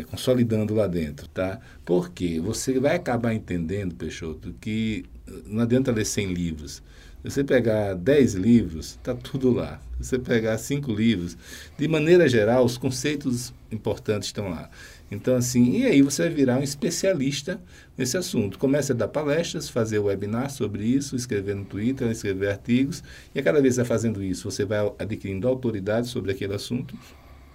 [0.00, 1.60] é, consolidando lá dentro, tá?
[1.84, 5.04] Porque você vai acabar entendendo, Peixoto, que
[5.46, 6.82] não adianta ler 100 livros.
[7.22, 9.80] Você pegar 10 livros, está tudo lá.
[10.00, 11.36] Você pegar 5 livros,
[11.78, 14.68] de maneira geral, os conceitos importantes estão lá.
[15.10, 17.60] Então, assim, e aí você vai virar um especialista
[17.96, 18.58] nesse assunto.
[18.58, 23.04] Comece a dar palestras, fazer webinar sobre isso, escrever no Twitter, escrever artigos,
[23.34, 26.98] e a cada vez que vai fazendo isso, você vai adquirindo autoridade sobre aquele assunto,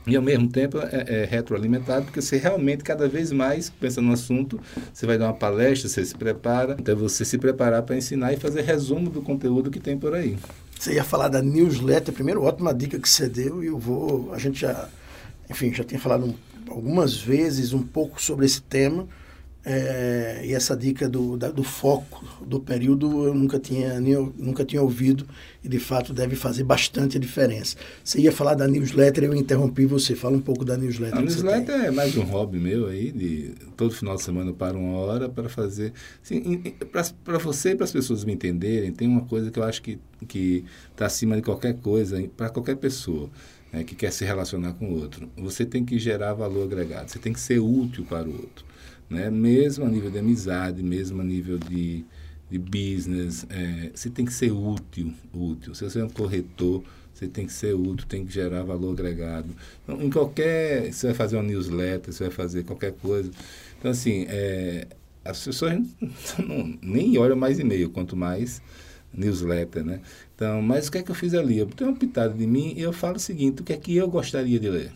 [0.07, 4.13] e ao mesmo tempo é, é, retroalimentado, porque você realmente, cada vez mais, pensa no
[4.13, 4.59] assunto,
[4.93, 8.37] você vai dar uma palestra, você se prepara, então você se preparar para ensinar e
[8.37, 10.37] fazer resumo do conteúdo que tem por aí.
[10.79, 14.37] Você ia falar da newsletter, primeiro, ótima dica que você deu, e eu vou, a
[14.37, 14.87] gente já,
[15.49, 16.33] enfim, já tinha falado
[16.69, 19.07] algumas vezes um pouco sobre esse tema,
[19.69, 24.63] é, e essa dica do, da, do foco do período eu nunca tinha, nem, nunca
[24.63, 25.27] tinha ouvido
[25.61, 27.75] e de fato deve fazer bastante diferença.
[28.01, 30.15] Você ia falar da newsletter, eu interrompi você.
[30.15, 31.17] Fala um pouco da newsletter.
[31.17, 34.79] A newsletter é mais um hobby meu aí, de todo final de semana eu paro
[34.79, 35.91] uma hora para fazer.
[36.23, 36.61] Assim,
[37.25, 39.99] para você e para as pessoas me entenderem, tem uma coisa que eu acho que
[40.91, 43.29] está acima de qualquer coisa, para qualquer pessoa.
[43.73, 45.29] É, que quer se relacionar com o outro.
[45.35, 48.65] Você tem que gerar valor agregado, você tem que ser útil para o outro
[49.09, 49.29] né?
[49.29, 52.05] mesmo a nível de amizade, mesmo a nível de,
[52.49, 55.73] de business, é, você tem que ser útil, útil.
[55.73, 56.83] Se você é um corretor,
[57.13, 59.49] você tem que ser útil, tem que gerar valor agregado.
[59.83, 63.31] Então, em qualquer, você vai fazer uma newsletter, você vai fazer qualquer coisa.
[63.79, 64.87] Então, assim, é,
[65.25, 65.73] as pessoas
[66.37, 68.61] não, nem olham mais e-mail, quanto mais
[69.13, 70.01] newsletter, né?
[70.35, 71.57] Então, mas o que é que eu fiz ali?
[71.57, 73.95] Eu tenho uma pitada de mim e eu falo o seguinte, o que é que
[73.95, 74.91] eu gostaria de ler?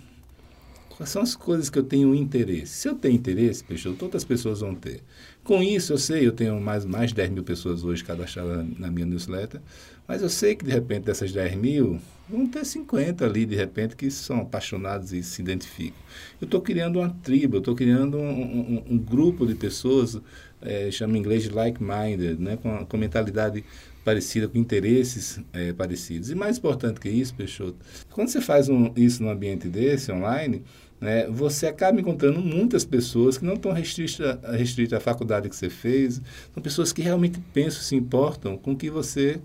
[1.01, 2.73] Quais são as coisas que eu tenho interesse?
[2.73, 5.01] Se eu tenho interesse, Peixoto, outras pessoas vão ter.
[5.43, 8.91] Com isso, eu sei, eu tenho mais, mais de 10 mil pessoas hoje cadastradas na
[8.91, 9.59] minha newsletter,
[10.07, 11.99] mas eu sei que, de repente, dessas 10 mil,
[12.29, 15.97] vão ter 50 ali, de repente, que são apaixonados e se identificam.
[16.39, 20.21] Eu estou criando uma tribo, eu estou criando um, um, um, grupo de pessoas,
[20.61, 23.63] é, chama em inglês de like-minded, né, com, com mentalidade
[24.05, 26.29] parecida, com interesses é, parecidos.
[26.29, 27.77] E mais importante que isso, Peixoto,
[28.11, 30.63] quando você faz um, isso num ambiente desse, online,
[31.01, 35.67] né, você acaba encontrando muitas pessoas que não estão restritas, restritas à faculdade que você
[35.67, 36.21] fez,
[36.53, 39.39] são pessoas que realmente pensam, se importam com o que você.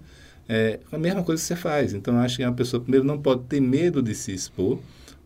[0.48, 1.94] É, a mesma coisa que você faz.
[1.94, 4.78] Então, acho que uma pessoa, primeiro, não pode ter medo de se expor,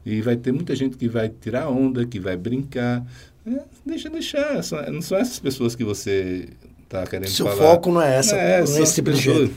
[0.07, 3.05] e vai ter muita gente que vai tirar onda, que vai brincar.
[3.47, 4.62] É, deixa deixar.
[4.91, 6.49] Não são essas pessoas que você
[6.85, 7.59] está querendo Seu falar.
[7.59, 9.55] Seu foco não é essa, não é, não é esse tipo de jeito.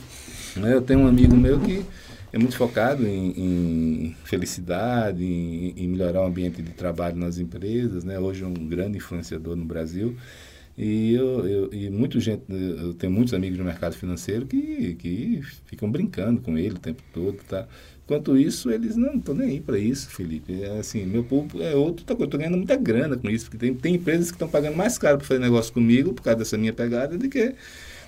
[0.57, 1.83] Eu tenho um amigo meu que
[2.33, 8.03] é muito focado em, em felicidade, em, em, melhorar o ambiente de trabalho nas empresas,
[8.03, 8.19] né?
[8.19, 10.17] Hoje é um grande influenciador no Brasil.
[10.75, 15.41] E, eu, eu, e muita gente, eu tenho muitos amigos no mercado financeiro que, que
[15.67, 17.67] ficam brincando com ele o tempo todo, tá?
[18.03, 20.63] Enquanto isso, eles não estão nem aí para isso, Felipe.
[20.63, 23.75] É assim, meu público é outro, eu estou ganhando muita grana com isso, porque tem,
[23.75, 26.73] tem empresas que estão pagando mais caro para fazer negócio comigo por causa dessa minha
[26.73, 27.53] pegada do que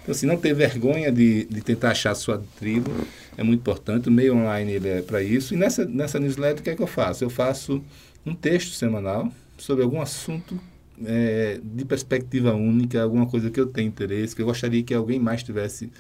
[0.06, 2.92] então, assim, não ter vergonha de, de tentar achar a sua tribo
[3.36, 4.08] é muito importante.
[4.08, 5.56] O meio online ele é para isso.
[5.56, 7.24] E nessa, nessa newsletter, o que é que eu faço?
[7.24, 7.84] Eu faço
[8.24, 10.62] um texto semanal sobre algum assunto
[11.04, 15.18] é, de perspectiva única, alguma coisa que eu tenho interesse, que eu gostaria que alguém
[15.18, 15.92] mais tivesse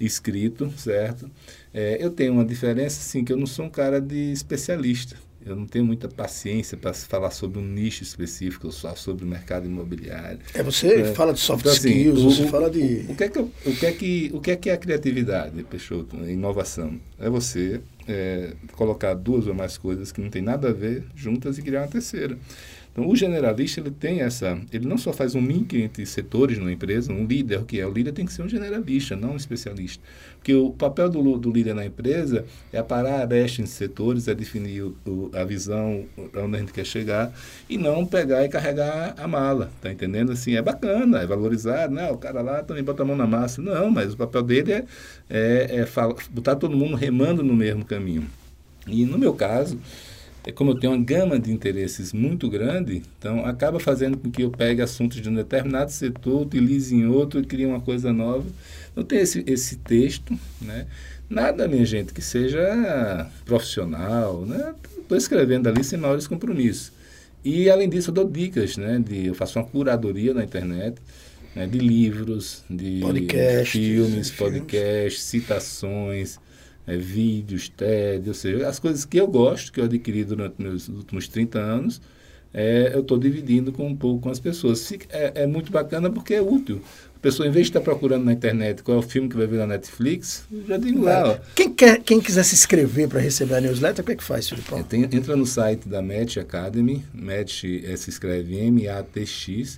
[0.00, 1.30] escrito, certo?
[1.72, 5.16] É, eu tenho uma diferença, assim, que eu não sou um cara de especialista.
[5.46, 9.64] Eu não tenho muita paciência para falar sobre um nicho específico, só sobre o mercado
[9.64, 10.40] imobiliário.
[10.52, 13.06] É, você é, fala de soft então, assim, skills, o, você fala de...
[13.08, 15.62] O que, é que, o, que é que, o que é que é a criatividade,
[15.62, 17.00] Peixoto, a inovação?
[17.16, 21.58] É você é, colocar duas ou mais coisas que não tem nada a ver juntas
[21.58, 22.36] e criar uma terceira.
[22.96, 26.72] Então, o generalista ele tem essa, ele não só faz um link entre setores numa
[26.72, 27.86] empresa, um líder, que é?
[27.86, 30.02] O líder tem que ser um generalista, não um especialista.
[30.38, 34.34] Porque o papel do, do líder na empresa é parar a brecha em setores, é
[34.34, 36.06] definir o, a visão,
[36.42, 37.30] onde a gente quer chegar,
[37.68, 40.32] e não pegar e carregar a mala, tá entendendo?
[40.32, 42.10] Assim, é bacana, é valorizar, né?
[42.10, 43.60] O cara lá também bota a mão na massa.
[43.60, 44.84] Não, mas o papel dele é,
[45.28, 45.88] é, é
[46.30, 48.26] botar todo mundo remando no mesmo caminho.
[48.86, 49.78] E no meu caso,
[50.52, 54.50] como eu tenho uma gama de interesses muito grande, então acaba fazendo com que eu
[54.50, 58.46] pegue assuntos de um determinado setor, utilize em outro e crie uma coisa nova.
[58.92, 60.86] Então tem esse, esse texto, né?
[61.28, 64.72] Nada, minha gente, que seja profissional, né?
[64.98, 66.92] Estou escrevendo ali sem maiores compromissos.
[67.44, 69.02] E além disso eu dou dicas, né?
[69.04, 70.96] De, eu faço uma curadoria na internet,
[71.54, 71.66] né?
[71.66, 76.38] de livros, de podcasts, filmes, podcasts, citações,
[76.86, 80.88] é, vídeos, TED, ou seja, as coisas que eu gosto, que eu adquiri durante meus
[80.88, 82.00] últimos 30 anos,
[82.54, 84.90] é, eu estou dividindo com um pouco com as pessoas.
[85.10, 86.80] É, é, muito bacana porque é útil.
[87.14, 89.46] A pessoa, em vez de estar procurando na internet qual é o filme que vai
[89.46, 91.32] ver na Netflix, já digo lá.
[91.32, 91.38] Ó.
[91.54, 94.48] Quem, quer, quem quiser se inscrever para receber a newsletter, o que é que faz,
[94.48, 94.78] Filipão?
[94.78, 99.76] É, tem, entra no site da Match Academy, Match é, se escreve M-A-T-X.com.br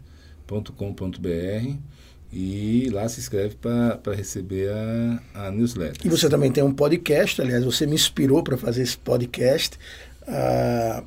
[2.33, 6.01] e lá se inscreve para receber a, a newsletter.
[6.05, 9.79] E você também tem um podcast, aliás, você me inspirou para fazer esse podcast.
[10.23, 11.05] Uh,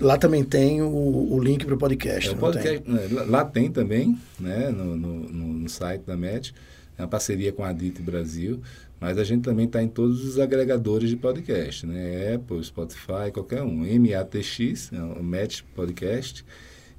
[0.00, 2.28] lá também tem o, o link para o podcast.
[2.28, 2.92] É, o podcast tem?
[2.92, 6.54] Né, lá tem também, né, no, no, no site da MET,
[6.98, 8.60] é uma parceria com a DIT Brasil,
[9.00, 13.62] mas a gente também está em todos os agregadores de podcast, né, Apple, Spotify, qualquer
[13.62, 13.78] um.
[13.78, 16.44] MATX, é o MET Podcast.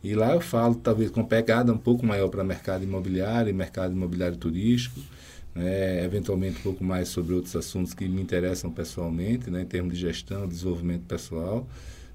[0.04, 4.38] E lá eu falo, talvez, com pegada um pouco maior para mercado imobiliário mercado imobiliário
[4.38, 5.00] turístico,
[5.54, 9.94] né, eventualmente um pouco mais sobre outros assuntos que me interessam pessoalmente, né, em termos
[9.94, 11.68] de gestão, desenvolvimento pessoal.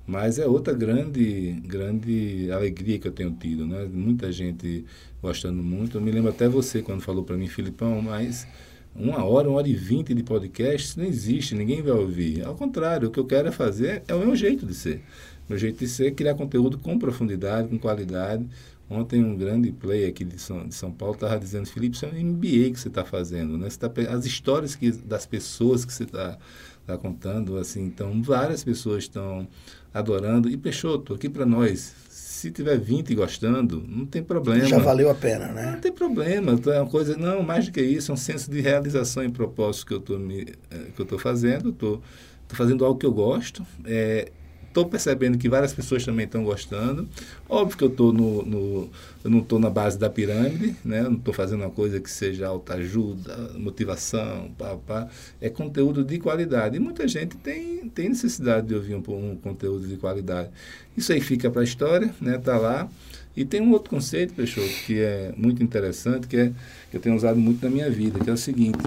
[0.06, 3.88] Mas é outra grande, grande alegria que eu tenho tido, né?
[3.92, 4.84] Muita gente
[5.20, 5.98] gostando muito.
[5.98, 8.46] Eu me lembro até você quando falou para mim, Filipão, mas
[8.94, 12.44] uma hora, uma hora e vinte de podcast não existe, ninguém vai ouvir.
[12.44, 15.02] Ao contrário, o que eu quero é fazer é o meu jeito de ser.
[15.48, 18.46] Meu jeito de ser criar conteúdo com profundidade, com qualidade.
[18.88, 22.08] Ontem um grande play aqui de São, de São Paulo estava dizendo, Felipe, isso é
[22.08, 23.68] um MBA que você está fazendo, né?
[23.68, 26.38] Você tá, as histórias que, das pessoas que você está
[26.86, 29.46] tá contando, assim, então várias pessoas estão
[29.92, 30.48] adorando.
[30.48, 34.66] E Peixoto, aqui para nós, se tiver 20 gostando, não tem problema.
[34.66, 35.72] Já valeu a pena, né?
[35.72, 36.52] Não tem problema.
[36.52, 39.28] Então, é uma coisa, não, mais do que isso, é um senso de realização e
[39.28, 41.70] propósito que eu estou eh, fazendo.
[41.70, 42.00] Estou
[42.48, 43.66] fazendo algo que eu gosto.
[43.84, 44.30] É,
[44.76, 47.08] Estou percebendo que várias pessoas também estão gostando.
[47.48, 48.90] Óbvio que eu tô no, no
[49.24, 51.00] eu não estou na base da pirâmide, né?
[51.00, 55.08] Eu não estou fazendo uma coisa que seja autoajuda, motivação, pá, pá.
[55.40, 56.76] É conteúdo de qualidade.
[56.76, 60.50] E muita gente tem, tem necessidade de ouvir um, um conteúdo de qualidade.
[60.94, 62.36] Isso aí fica para a história, né?
[62.36, 62.86] Tá lá.
[63.34, 66.52] E tem um outro conceito, Peixoto, que é muito interessante, que é
[66.90, 68.84] que eu tenho usado muito na minha vida, que é o seguinte: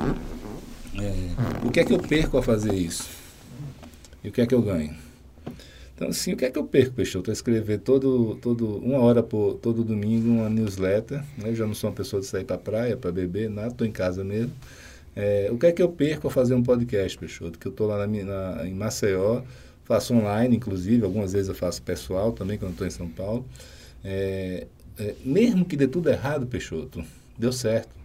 [1.02, 3.10] é, o que é que eu perco a fazer isso?
[4.24, 5.09] E o que é que eu ganho?
[6.00, 7.30] Então, assim, o que é que eu perco, Peixoto?
[7.30, 11.18] É escrever todo, todo, uma hora por, todo domingo uma newsletter.
[11.38, 11.50] Né?
[11.50, 13.91] Eu já não sou uma pessoa de sair para praia, para beber, nada, estou em
[13.91, 14.54] casa mesmo.
[15.14, 17.60] É, o que é que eu perco a fazer um podcast, Peixoto?
[17.60, 19.41] Que eu estou lá na, na, em Maceió,
[19.84, 23.45] faço online, inclusive, algumas vezes eu faço pessoal também, quando estou em São Paulo.
[24.02, 27.04] É, é, mesmo que dê tudo errado, Peixoto,
[27.38, 27.99] deu certo.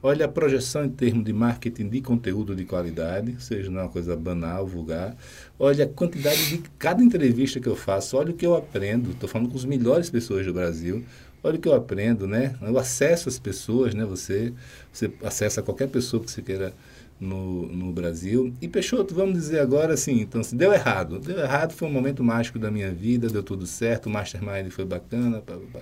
[0.00, 3.88] Olha a projeção em termos de marketing de conteúdo de qualidade, seja, não é uma
[3.88, 5.16] coisa banal, vulgar.
[5.58, 9.10] Olha a quantidade de cada entrevista que eu faço, olha o que eu aprendo.
[9.10, 11.04] Estou falando com as melhores pessoas do Brasil.
[11.42, 12.54] Olha o que eu aprendo, né?
[12.62, 14.04] Eu acesso às pessoas, né?
[14.04, 14.52] Você,
[14.92, 16.72] você acessa qualquer pessoa que você queira
[17.20, 18.54] no, no Brasil.
[18.60, 21.18] E Peixoto, vamos dizer agora assim, então se deu errado.
[21.18, 24.84] Deu errado, foi um momento mágico da minha vida, deu tudo certo, o Mastermind foi
[24.84, 25.40] bacana.
[25.40, 25.80] Pá, pá.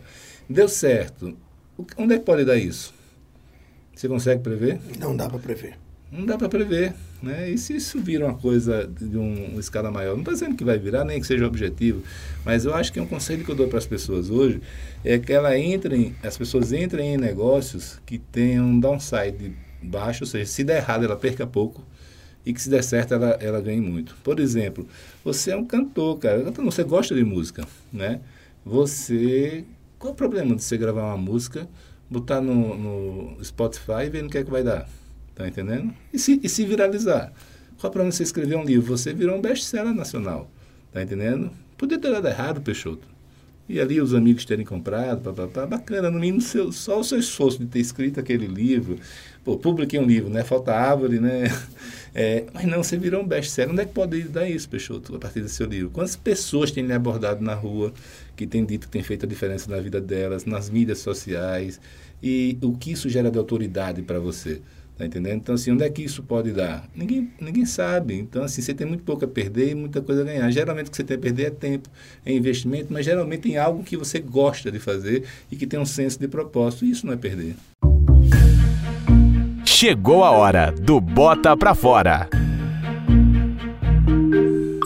[0.48, 1.36] Deu certo.
[1.98, 2.95] Onde é que pode dar isso?
[3.96, 4.78] Você consegue prever?
[4.98, 5.78] Não dá para prever.
[6.12, 6.92] Não dá para prever.
[7.22, 7.50] Né?
[7.50, 10.12] E se isso vira uma coisa de um, uma escala maior?
[10.12, 12.02] Não estou dizendo que vai virar, nem que seja objetivo,
[12.44, 14.60] mas eu acho que um conselho que eu dou para as pessoas hoje
[15.02, 20.26] é que ela entrem, as pessoas entrem em negócios que tenham um downside baixo, ou
[20.26, 21.82] seja, se der errado ela perca pouco
[22.44, 24.14] e que se der certo ela, ela ganhe muito.
[24.22, 24.86] Por exemplo,
[25.24, 28.20] você é um cantor, cara, você gosta de música, né?
[28.62, 29.64] Você,
[29.98, 31.66] qual é o problema de você gravar uma música
[32.10, 34.88] botar no, no Spotify e ver no que é que vai dar.
[35.34, 35.92] Tá entendendo?
[36.12, 37.32] E se, e se viralizar?
[37.78, 38.96] Qual para você escrever um livro?
[38.96, 40.50] Você virou um best-seller nacional.
[40.92, 41.50] Tá entendendo?
[41.76, 43.06] Podia ter dado errado, Peixoto.
[43.68, 47.04] E ali os amigos terem comprado, pá, pá, pá, bacana, no mínimo seu, só o
[47.04, 48.98] seu esforço de ter escrito aquele livro.
[49.46, 50.42] Pô, publiquei um livro, né?
[50.42, 51.44] Falta árvore, né?
[52.18, 53.70] É, mas não, você virou um best-seller.
[53.70, 55.90] Onde é que pode dar isso, Peixoto, a partir desse seu livro?
[55.90, 57.92] Quantas pessoas têm lhe abordado na rua,
[58.34, 61.78] que têm dito que tem feito a diferença na vida delas, nas mídias sociais,
[62.22, 64.62] e o que isso gera de autoridade para você?
[64.96, 65.36] Tá entendendo?
[65.36, 66.88] Então, assim, onde é que isso pode dar?
[66.94, 68.14] Ninguém, ninguém sabe.
[68.14, 70.50] Então, assim, você tem muito pouco a perder e muita coisa a ganhar.
[70.50, 71.90] Geralmente o que você tem a perder é tempo,
[72.24, 75.84] é investimento, mas geralmente em algo que você gosta de fazer e que tem um
[75.84, 76.86] senso de propósito.
[76.86, 77.56] E isso não é perder.
[79.78, 82.30] Chegou a hora do Bota Pra Fora.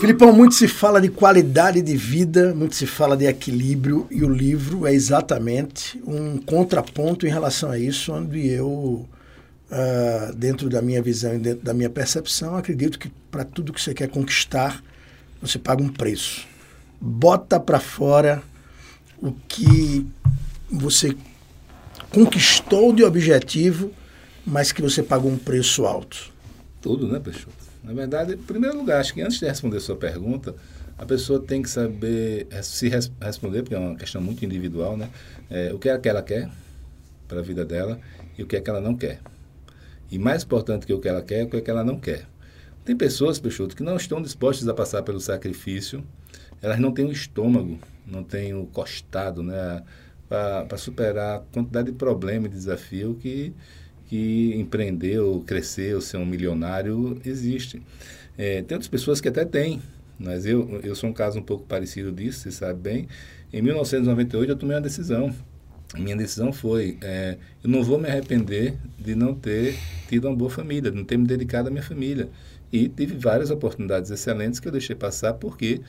[0.01, 4.29] Filipão, muito se fala de qualidade de vida, muito se fala de equilíbrio, e o
[4.29, 11.01] livro é exatamente um contraponto em relação a isso, onde eu uh, dentro da minha
[11.01, 14.83] visão e dentro da minha percepção, acredito que para tudo que você quer conquistar,
[15.41, 16.45] você paga um preço.
[16.99, 18.43] Bota para fora
[19.21, 20.05] o que
[20.69, 21.15] você
[22.09, 23.93] conquistou de objetivo,
[24.45, 26.31] mas que você pagou um preço alto.
[26.81, 27.55] Tudo, né, Peixoto?
[27.83, 30.55] Na verdade, em primeiro lugar, acho que antes de responder a sua pergunta,
[30.97, 35.09] a pessoa tem que saber se res responder, porque é uma questão muito individual, né?
[35.49, 36.49] É, o que é que ela quer
[37.27, 37.99] para a vida dela
[38.37, 39.19] e o que é que ela não quer.
[40.11, 42.27] E mais importante que o que ela quer, é o que ela não quer.
[42.83, 46.03] Tem pessoas, Peixoto, que não estão dispostas a passar pelo sacrifício,
[46.61, 49.83] elas não têm o estômago, não têm o costado, né,
[50.27, 53.53] para superar a quantidade de problema e desafio que,
[54.11, 54.67] que
[55.45, 57.81] crescer ou ser um milionário existe.
[58.37, 59.81] É, tem outras pessoas que até têm,
[60.19, 63.07] mas eu, eu sou um caso um pouco parecido disso, você sabe bem.
[63.53, 65.33] Em 1998 eu tomei uma decisão
[65.97, 69.75] minha decisão foi: é, eu não vou me arrepender de não ter
[70.07, 72.29] tido uma boa família, de não ter me dedicado à minha família.
[72.71, 75.81] E tive várias oportunidades excelentes que eu deixei passar porque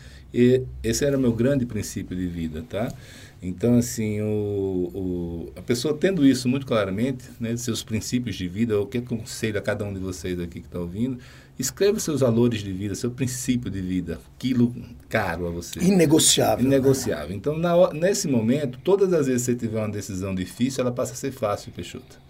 [0.83, 2.93] esse era o meu grande princípio de vida, tá?
[3.41, 8.81] Então, assim, o, o, a pessoa tendo isso muito claramente, né, seus princípios de vida,
[8.81, 11.19] o que aconselho a cada um de vocês aqui que está ouvindo,
[11.59, 14.73] escreva seus valores de vida, seu princípio de vida, aquilo
[15.09, 15.81] caro a você.
[15.81, 16.65] Inegociável.
[16.65, 17.31] Inegociável.
[17.31, 17.35] Né?
[17.35, 21.13] Então, na, nesse momento, todas as vezes que você tiver uma decisão difícil, ela passa
[21.13, 22.21] a ser fácil, Peixoto.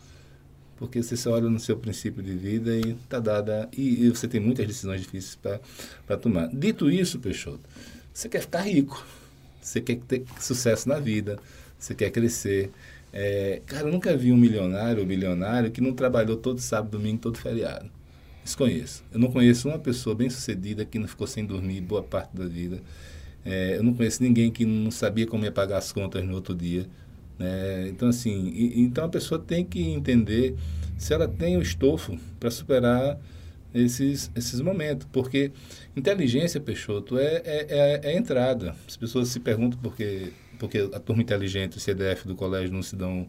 [0.82, 3.68] Porque você olha no seu princípio de vida e tá dada.
[3.72, 5.38] E, e você tem muitas decisões difíceis
[6.04, 6.48] para tomar.
[6.48, 7.60] Dito isso, Peixoto,
[8.12, 9.06] você quer ficar rico.
[9.60, 11.38] Você quer ter sucesso na vida.
[11.78, 12.72] Você quer crescer.
[13.12, 17.20] É, cara, eu nunca vi um milionário ou bilionário que não trabalhou todo sábado, domingo,
[17.20, 17.88] todo feriado.
[18.42, 19.04] Desconheço.
[19.12, 22.44] Eu não conheço uma pessoa bem sucedida que não ficou sem dormir boa parte da
[22.44, 22.82] vida.
[23.44, 26.56] É, eu não conheço ninguém que não sabia como ia pagar as contas no outro
[26.56, 26.88] dia.
[27.42, 27.88] Né?
[27.88, 30.54] Então, assim, e, então a pessoa tem que entender
[30.96, 33.18] se ela tem o estofo para superar
[33.74, 35.06] esses, esses momentos.
[35.12, 35.50] Porque
[35.96, 38.74] inteligência, Peixoto, é, é, é, é, entrada.
[38.86, 42.84] As pessoas se perguntam por que porque a turma inteligente, o CDF do colégio não
[42.84, 43.26] se dão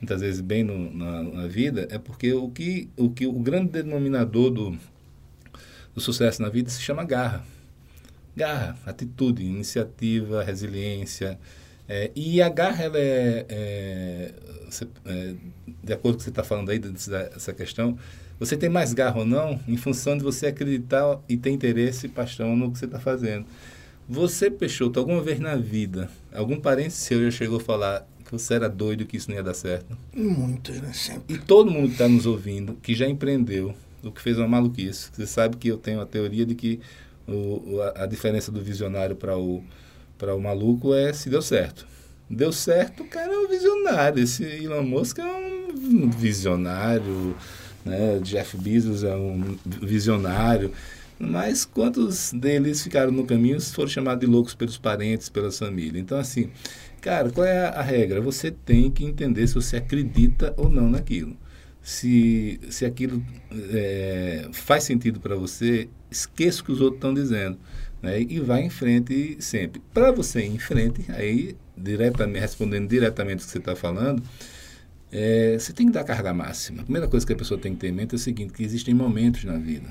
[0.00, 3.70] muitas vezes bem no, na, na, vida, é porque o que, o que o grande
[3.72, 4.78] denominador do,
[5.92, 7.44] do sucesso na vida se chama garra.
[8.36, 11.40] Garra, atitude, iniciativa, resiliência.
[11.88, 14.32] É, e a garra, ela é, é,
[15.06, 15.34] é
[15.82, 17.96] de acordo com o que você está falando aí dessa questão,
[18.38, 22.08] você tem mais garra ou não em função de você acreditar e ter interesse e
[22.08, 23.46] paixão no que você está fazendo.
[24.08, 28.54] Você, Peixoto, alguma vez na vida, algum parente seu já chegou a falar que você
[28.54, 29.96] era doido que isso não ia dar certo?
[30.14, 30.92] Muitos, né?
[30.92, 31.34] Sempre.
[31.34, 35.10] E todo mundo que está nos ouvindo, que já empreendeu, o que fez uma maluquice.
[35.12, 36.80] Você sabe que eu tenho a teoria de que
[37.26, 39.62] o, a, a diferença do visionário para o,
[40.20, 41.86] o maluco é se deu certo.
[42.28, 44.22] Deu certo, o cara é um visionário.
[44.22, 47.36] Esse Elon Musk é um visionário,
[47.84, 48.18] né?
[48.22, 50.72] Jeff Bezos é um visionário.
[51.18, 56.02] Mas quantos deles ficaram no caminho foram chamados de loucos pelos parentes, pelas famílias?
[56.02, 56.50] Então, assim,
[57.06, 58.20] Cara, qual é a regra?
[58.20, 61.36] Você tem que entender se você acredita ou não naquilo.
[61.80, 63.24] Se, se aquilo
[63.70, 67.58] é, faz sentido para você, esqueça o que os outros estão dizendo.
[68.02, 68.20] Né?
[68.22, 69.80] E vai em frente sempre.
[69.92, 74.22] Para você ir em frente, aí, diretamente, respondendo diretamente o que você está falando,
[75.10, 76.82] é, você tem que dar carga máxima.
[76.82, 78.62] A primeira coisa que a pessoa tem que ter em mente é o seguinte, que
[78.62, 79.88] existem momentos na vida.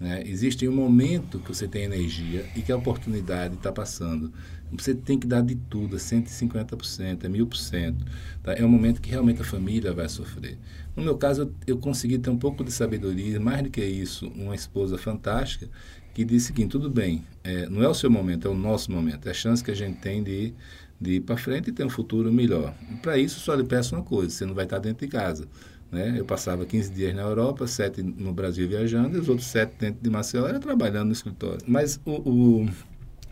[0.00, 0.22] Né?
[0.26, 4.32] Existe um momento que você tem energia e que a oportunidade está passando.
[4.72, 7.96] Você tem que dar de tudo, é 150%, é 1000%.
[8.42, 8.54] Tá?
[8.54, 10.58] É um momento que realmente a família vai sofrer.
[10.96, 14.26] No meu caso, eu, eu consegui ter um pouco de sabedoria, mais do que isso,
[14.28, 15.68] uma esposa fantástica,
[16.14, 18.92] que disse o seguinte, tudo bem, é, não é o seu momento, é o nosso
[18.92, 20.54] momento, é a chance que a gente tem de
[21.00, 22.74] de ir para frente e ter um futuro melhor.
[23.02, 25.46] Para isso, só lhe peço uma coisa, você não vai estar dentro de casa.
[25.90, 26.14] Né?
[26.18, 30.02] Eu passava 15 dias na Europa, 7 no Brasil viajando, e os outros 7 dentro
[30.02, 31.60] de Maceió era trabalhando no escritório.
[31.66, 32.68] Mas o, o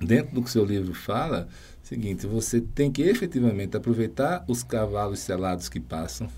[0.00, 1.48] dentro do que o seu livro fala,
[1.82, 6.28] seguinte, você tem que efetivamente aproveitar os cavalos selados que passam,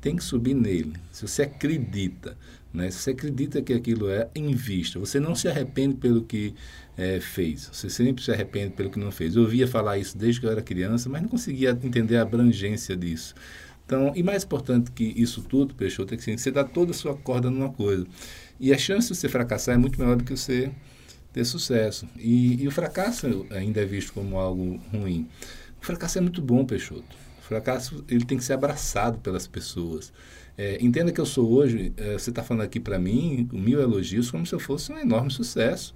[0.00, 0.94] tem que subir nele.
[1.10, 2.36] Se você acredita
[2.72, 2.90] Né?
[2.90, 4.98] Se você acredita que aquilo é, invista.
[4.98, 6.54] Você não se arrepende pelo que
[6.96, 7.70] é, fez.
[7.72, 9.36] Você sempre se arrepende pelo que não fez.
[9.36, 12.96] Eu ouvia falar isso desde que eu era criança, mas não conseguia entender a abrangência
[12.96, 13.34] disso.
[13.86, 16.94] Então, e mais importante que isso tudo, Peixoto, é que assim, você dá toda a
[16.94, 18.06] sua corda numa coisa.
[18.60, 20.70] E a chance de você fracassar é muito maior do que você
[21.32, 22.06] ter sucesso.
[22.16, 25.26] E, e o fracasso ainda é visto como algo ruim.
[25.80, 27.16] O fracasso é muito bom, Peixoto.
[27.48, 30.12] Fracasso ele tem que ser abraçado pelas pessoas.
[30.56, 34.30] É, entenda que eu sou hoje, é, você está falando aqui para mim, mil elogios,
[34.30, 35.94] como se eu fosse um enorme sucesso.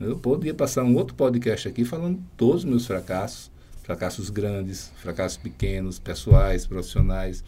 [0.00, 3.50] Eu poderia passar um outro podcast aqui falando todos os meus fracassos,
[3.82, 7.44] fracassos grandes, fracassos pequenos, pessoais, profissionais.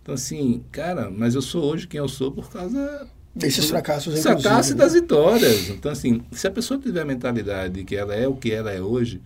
[0.00, 4.72] Então, assim, cara, mas eu sou hoje quem eu sou por causa desses fracassos, fracassos
[4.72, 5.70] e das vitórias.
[5.70, 8.70] Então, assim, se a pessoa tiver a mentalidade de que ela é o que ela
[8.70, 9.20] é hoje,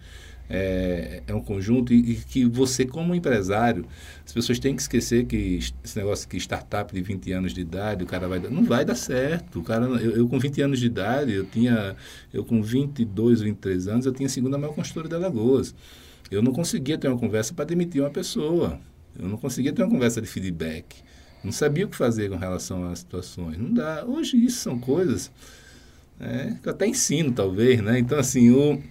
[0.48, 3.84] é, é um conjunto e, e, que você, como empresário,
[4.24, 8.04] as pessoas têm que esquecer que esse negócio que startup de 20 anos de idade,
[8.04, 9.60] o cara vai dar, não vai dar certo.
[9.60, 11.96] O cara, eu, eu, com 20 anos de idade, eu tinha,
[12.32, 15.74] eu com 22, 23 anos, eu tinha a segunda maior construtora de Alagoas.
[16.30, 18.80] Eu não conseguia ter uma conversa para demitir uma pessoa.
[19.18, 20.96] Eu não conseguia ter uma conversa de feedback.
[21.42, 23.56] Não sabia o que fazer com relação às situações.
[23.56, 24.04] Não dá.
[24.04, 25.30] Hoje isso são coisas
[26.18, 27.98] é, que eu até ensino, talvez, né?
[27.98, 28.82] Então, assim, o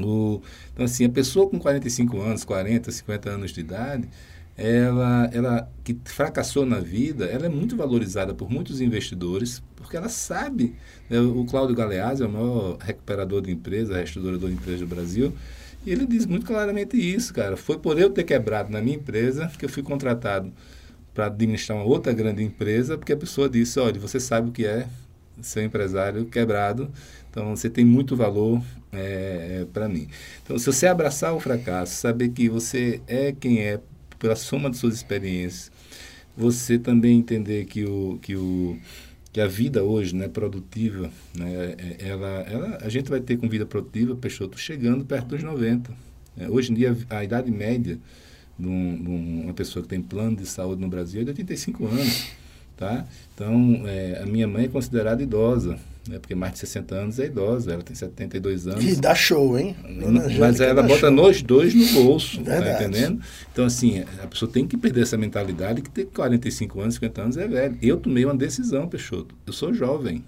[0.00, 0.40] o,
[0.72, 4.08] então, assim, a pessoa com 45 anos, 40, 50 anos de idade,
[4.56, 10.08] ela, ela que fracassou na vida, ela é muito valorizada por muitos investidores, porque ela
[10.08, 10.74] sabe.
[11.08, 15.32] Né, o Cláudio Galeazzi é o maior recuperador de empresa, restaurador de empresas do Brasil,
[15.84, 17.56] e ele diz muito claramente isso, cara.
[17.56, 20.52] Foi por eu ter quebrado na minha empresa que eu fui contratado
[21.12, 24.64] para administrar uma outra grande empresa, porque a pessoa disse: olha, você sabe o que
[24.64, 24.86] é
[25.40, 26.90] ser empresário quebrado,
[27.32, 28.62] então você tem muito valor
[28.92, 30.06] é, é para mim.
[30.44, 33.80] Então, se você abraçar o fracasso, saber que você é quem é
[34.18, 35.72] pela soma de suas experiências,
[36.36, 38.78] você também entender que o que o
[39.32, 43.48] que a vida hoje, né, produtiva, né, é, ela, ela, a gente vai ter com
[43.48, 45.90] vida produtiva, Peixoto, chegando perto dos 90.
[46.36, 47.98] É, hoje em dia, a idade média
[48.58, 51.86] de, um, de, uma pessoa que tem plano de saúde no Brasil é de 85
[51.86, 52.28] anos.
[52.76, 53.06] Tá?
[53.34, 55.78] Então, é, a minha mãe é considerada idosa
[56.08, 56.18] né?
[56.18, 58.84] porque mais de 60 anos é idosa, ela tem 72 anos.
[58.84, 59.76] E dá show, hein?
[60.38, 61.10] Mas ela bota show.
[61.10, 63.20] nós dois no bolso, tá entendendo?
[63.52, 67.36] Então, assim, a pessoa tem que perder essa mentalidade que ter 45 anos, 50 anos
[67.36, 67.78] é velho.
[67.80, 69.34] Eu tomei uma decisão, Peixoto.
[69.46, 70.24] Eu sou jovem.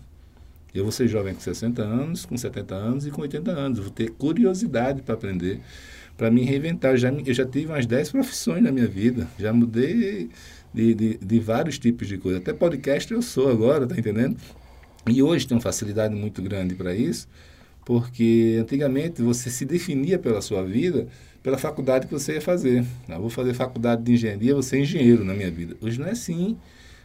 [0.75, 3.79] Eu vou ser jovem com 60 anos, com 70 anos e com 80 anos.
[3.79, 5.61] Eu vou ter curiosidade para aprender,
[6.16, 6.93] para me reinventar.
[6.93, 9.29] Eu já, eu já tive umas 10 profissões na minha vida.
[9.39, 10.29] Já mudei
[10.72, 12.39] de, de, de vários tipos de coisa.
[12.39, 14.37] Até podcast eu sou agora, tá entendendo?
[15.07, 17.29] E hoje tem uma facilidade muito grande para isso,
[17.85, 21.07] porque antigamente você se definia pela sua vida
[21.45, 22.83] pela faculdade que você ia fazer.
[23.07, 25.77] Eu vou fazer faculdade de engenharia, você é engenheiro na minha vida.
[25.79, 26.57] Hoje não é assim.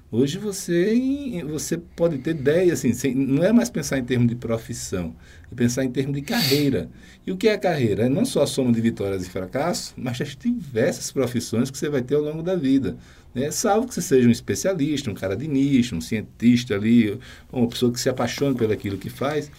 [0.10, 5.14] Hoje você, você pode ter ideia, assim, não é mais pensar em termos de profissão,
[5.52, 6.90] é pensar em termos de carreira.
[7.28, 8.06] E o que é carreira?
[8.06, 11.90] É não só a soma de vitórias e fracassos, mas as diversas profissões que você
[11.90, 12.98] vai ter ao longo da vida.
[13.34, 13.52] Né?
[13.52, 17.20] Salvo que você seja um especialista, um cara de nicho, um cientista ali,
[17.52, 19.52] uma pessoa que se apaixone pelo aquilo que faz.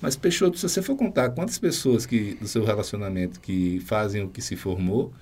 [0.00, 4.28] Mas, Peixoto, se você for contar quantas pessoas que, do seu relacionamento que fazem o
[4.28, 5.12] que se formou,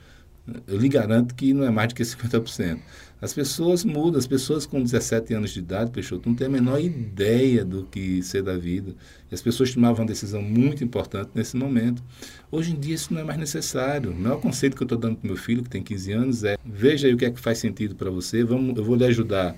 [0.66, 2.78] eu lhe garanto que não é mais do que 50%.
[3.20, 6.80] As pessoas mudam, as pessoas com 17 anos de idade, Peixoto, não têm a menor
[6.80, 8.94] ideia do que ser da vida.
[9.30, 12.02] E as pessoas tomavam uma decisão muito importante nesse momento.
[12.50, 14.10] Hoje em dia isso não é mais necessário.
[14.10, 16.56] O maior conceito que eu estou dando para meu filho, que tem 15 anos, é
[16.64, 19.54] veja aí o que é que faz sentido para você, vamos, eu vou lhe ajudar.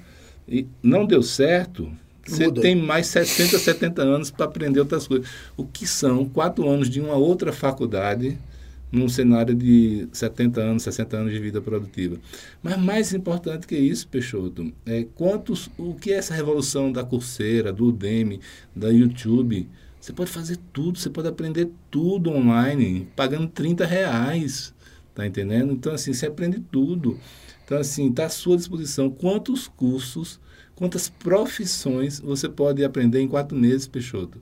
[0.48, 1.88] E não deu certo,
[2.26, 2.60] você Muda.
[2.60, 5.28] tem mais 60, 70 anos para aprender outras coisas.
[5.56, 8.38] O que são quatro anos de uma outra faculdade
[8.92, 12.18] num cenário de 70 anos, 60 anos de vida produtiva.
[12.62, 17.72] Mas mais importante que isso, Peixoto, é quantos, o que é essa revolução da Coursera,
[17.72, 18.38] do Udemy,
[18.76, 19.66] da YouTube?
[19.98, 24.74] Você pode fazer tudo, você pode aprender tudo online, pagando 30 reais,
[25.14, 25.72] tá entendendo?
[25.72, 27.18] Então, assim, você aprende tudo.
[27.64, 30.38] Então, assim, está à sua disposição quantos cursos,
[30.74, 34.38] quantas profissões você pode aprender em quatro meses, Peixoto.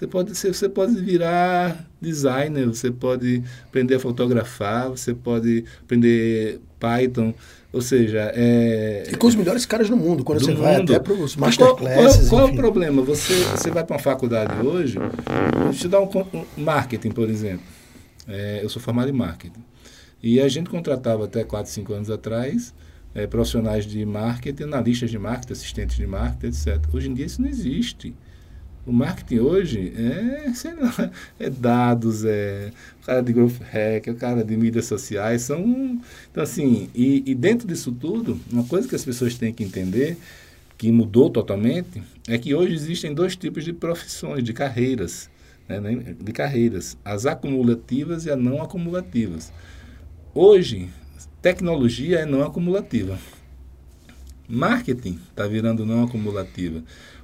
[0.00, 7.34] Você pode, você pode virar designer, você pode aprender a fotografar, você pode aprender Python,
[7.70, 9.04] ou seja, é...
[9.12, 10.62] E com os melhores caras no mundo, quando você mundo.
[10.62, 12.30] vai até para os masterclasses.
[12.30, 13.02] Qual, qual, qual é o problema?
[13.02, 17.66] Você, você vai para uma faculdade hoje, eu te dar um, um marketing, por exemplo.
[18.26, 19.62] É, eu sou formado em marketing.
[20.22, 22.72] E a gente contratava até 4, 5 anos atrás
[23.14, 26.88] é, profissionais de marketing, analistas de marketing, assistentes de marketing, etc.
[26.90, 28.14] Hoje em dia isso não existe.
[28.90, 34.10] O marketing hoje é, sei lá, é dados, é o cara de growth hack, é
[34.10, 36.00] o cara de mídias sociais, são...
[36.28, 40.16] Então, assim, e, e dentro disso tudo, uma coisa que as pessoas têm que entender
[40.76, 45.30] que mudou totalmente é que hoje existem dois tipos de profissões, de carreiras,
[45.68, 45.78] né,
[46.20, 49.52] de carreiras, as acumulativas e as não acumulativas.
[50.34, 50.88] Hoje,
[51.40, 53.16] tecnologia é não acumulativa.
[54.48, 56.82] Marketing está virando não acumulativa.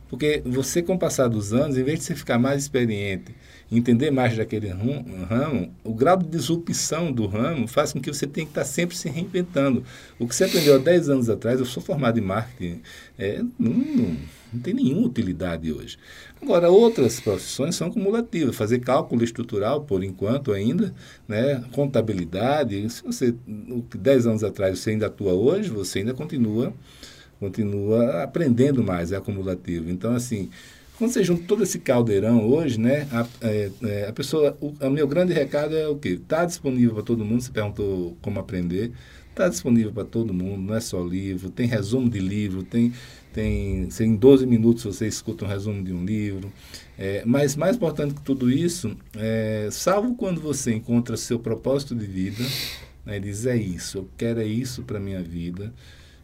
[0.09, 3.35] Porque você, com o passar dos anos, em vez de você ficar mais experiente,
[3.71, 8.47] entender mais daquele ramo, o grau de disrupção do ramo faz com que você tenha
[8.47, 9.83] que estar sempre se reinventando.
[10.19, 12.81] O que você aprendeu há 10 anos atrás, eu sou formado em marketing,
[13.19, 14.17] é, não, não,
[14.53, 15.99] não tem nenhuma utilidade hoje.
[16.41, 18.55] Agora, outras profissões são cumulativas.
[18.55, 20.95] Fazer cálculo estrutural, por enquanto ainda,
[21.27, 21.65] né?
[21.73, 23.35] contabilidade, se você,
[23.95, 26.73] 10 anos atrás você ainda atua hoje, você ainda continua
[27.39, 29.91] continua aprendendo mais, é acumulativo.
[29.91, 30.51] Então, assim,
[30.99, 35.07] quando você junta todo esse caldeirão hoje, né, a, é, é, a pessoa, o, meu
[35.07, 36.11] grande recado é o quê?
[36.11, 38.93] Está disponível para todo mundo, você perguntou como aprender,
[39.29, 42.95] está disponível para todo mundo, não é só livro, tem resumo de livro, tem,
[43.35, 46.51] tem, em 12 minutos você escuta um resumo de um livro,
[46.99, 52.07] é, mas mais importante que tudo isso, é, salvo quando você encontra seu propósito de
[52.07, 52.43] vida,
[53.05, 55.75] né, diz, é isso, eu quero é isso para minha vida,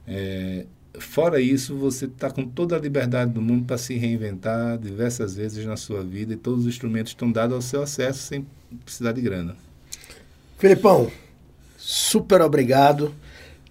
[0.06, 0.64] é,
[0.98, 5.64] fora isso, você está com toda a liberdade do mundo para se reinventar diversas vezes
[5.64, 8.46] na sua vida e todos os instrumentos estão dados ao seu acesso sem
[8.84, 9.56] precisar de grana.
[10.58, 11.10] Felipão,
[11.76, 13.14] super obrigado.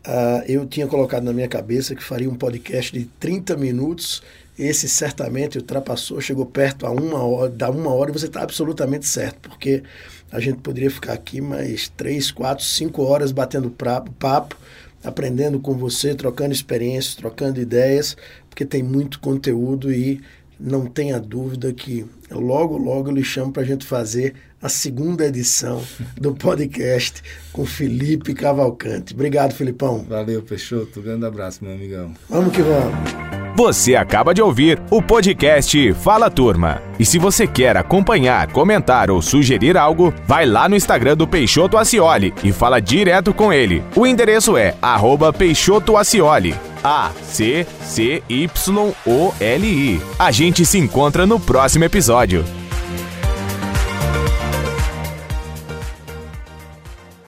[0.05, 4.23] Uh, eu tinha colocado na minha cabeça que faria um podcast de 30 minutos.
[4.57, 9.07] Esse certamente ultrapassou, chegou perto a uma hora, da uma hora e você está absolutamente
[9.07, 9.83] certo, porque
[10.31, 14.57] a gente poderia ficar aqui mais três, quatro, cinco horas batendo papo
[15.03, 18.15] aprendendo com você, trocando experiências, trocando ideias,
[18.49, 20.21] porque tem muito conteúdo e
[20.59, 25.25] não tenha dúvida que logo, logo eu lhe chamo para a gente fazer a segunda
[25.25, 25.83] edição
[26.15, 29.13] do podcast com Felipe Cavalcante.
[29.13, 30.05] Obrigado, Filipão.
[30.07, 31.01] Valeu, Peixoto.
[31.01, 32.13] Grande abraço, meu amigão.
[32.29, 33.40] Vamos que vamos.
[33.61, 36.81] Você acaba de ouvir o podcast Fala Turma.
[36.97, 41.77] E se você quer acompanhar, comentar ou sugerir algo, vai lá no Instagram do Peixoto
[41.77, 43.83] Acioli e fala direto com ele.
[43.95, 46.55] O endereço é arroba Peixoto Acioli.
[46.83, 47.61] A-C-C-Y-O-L-I.
[50.17, 52.43] A gente se encontra no próximo episódio.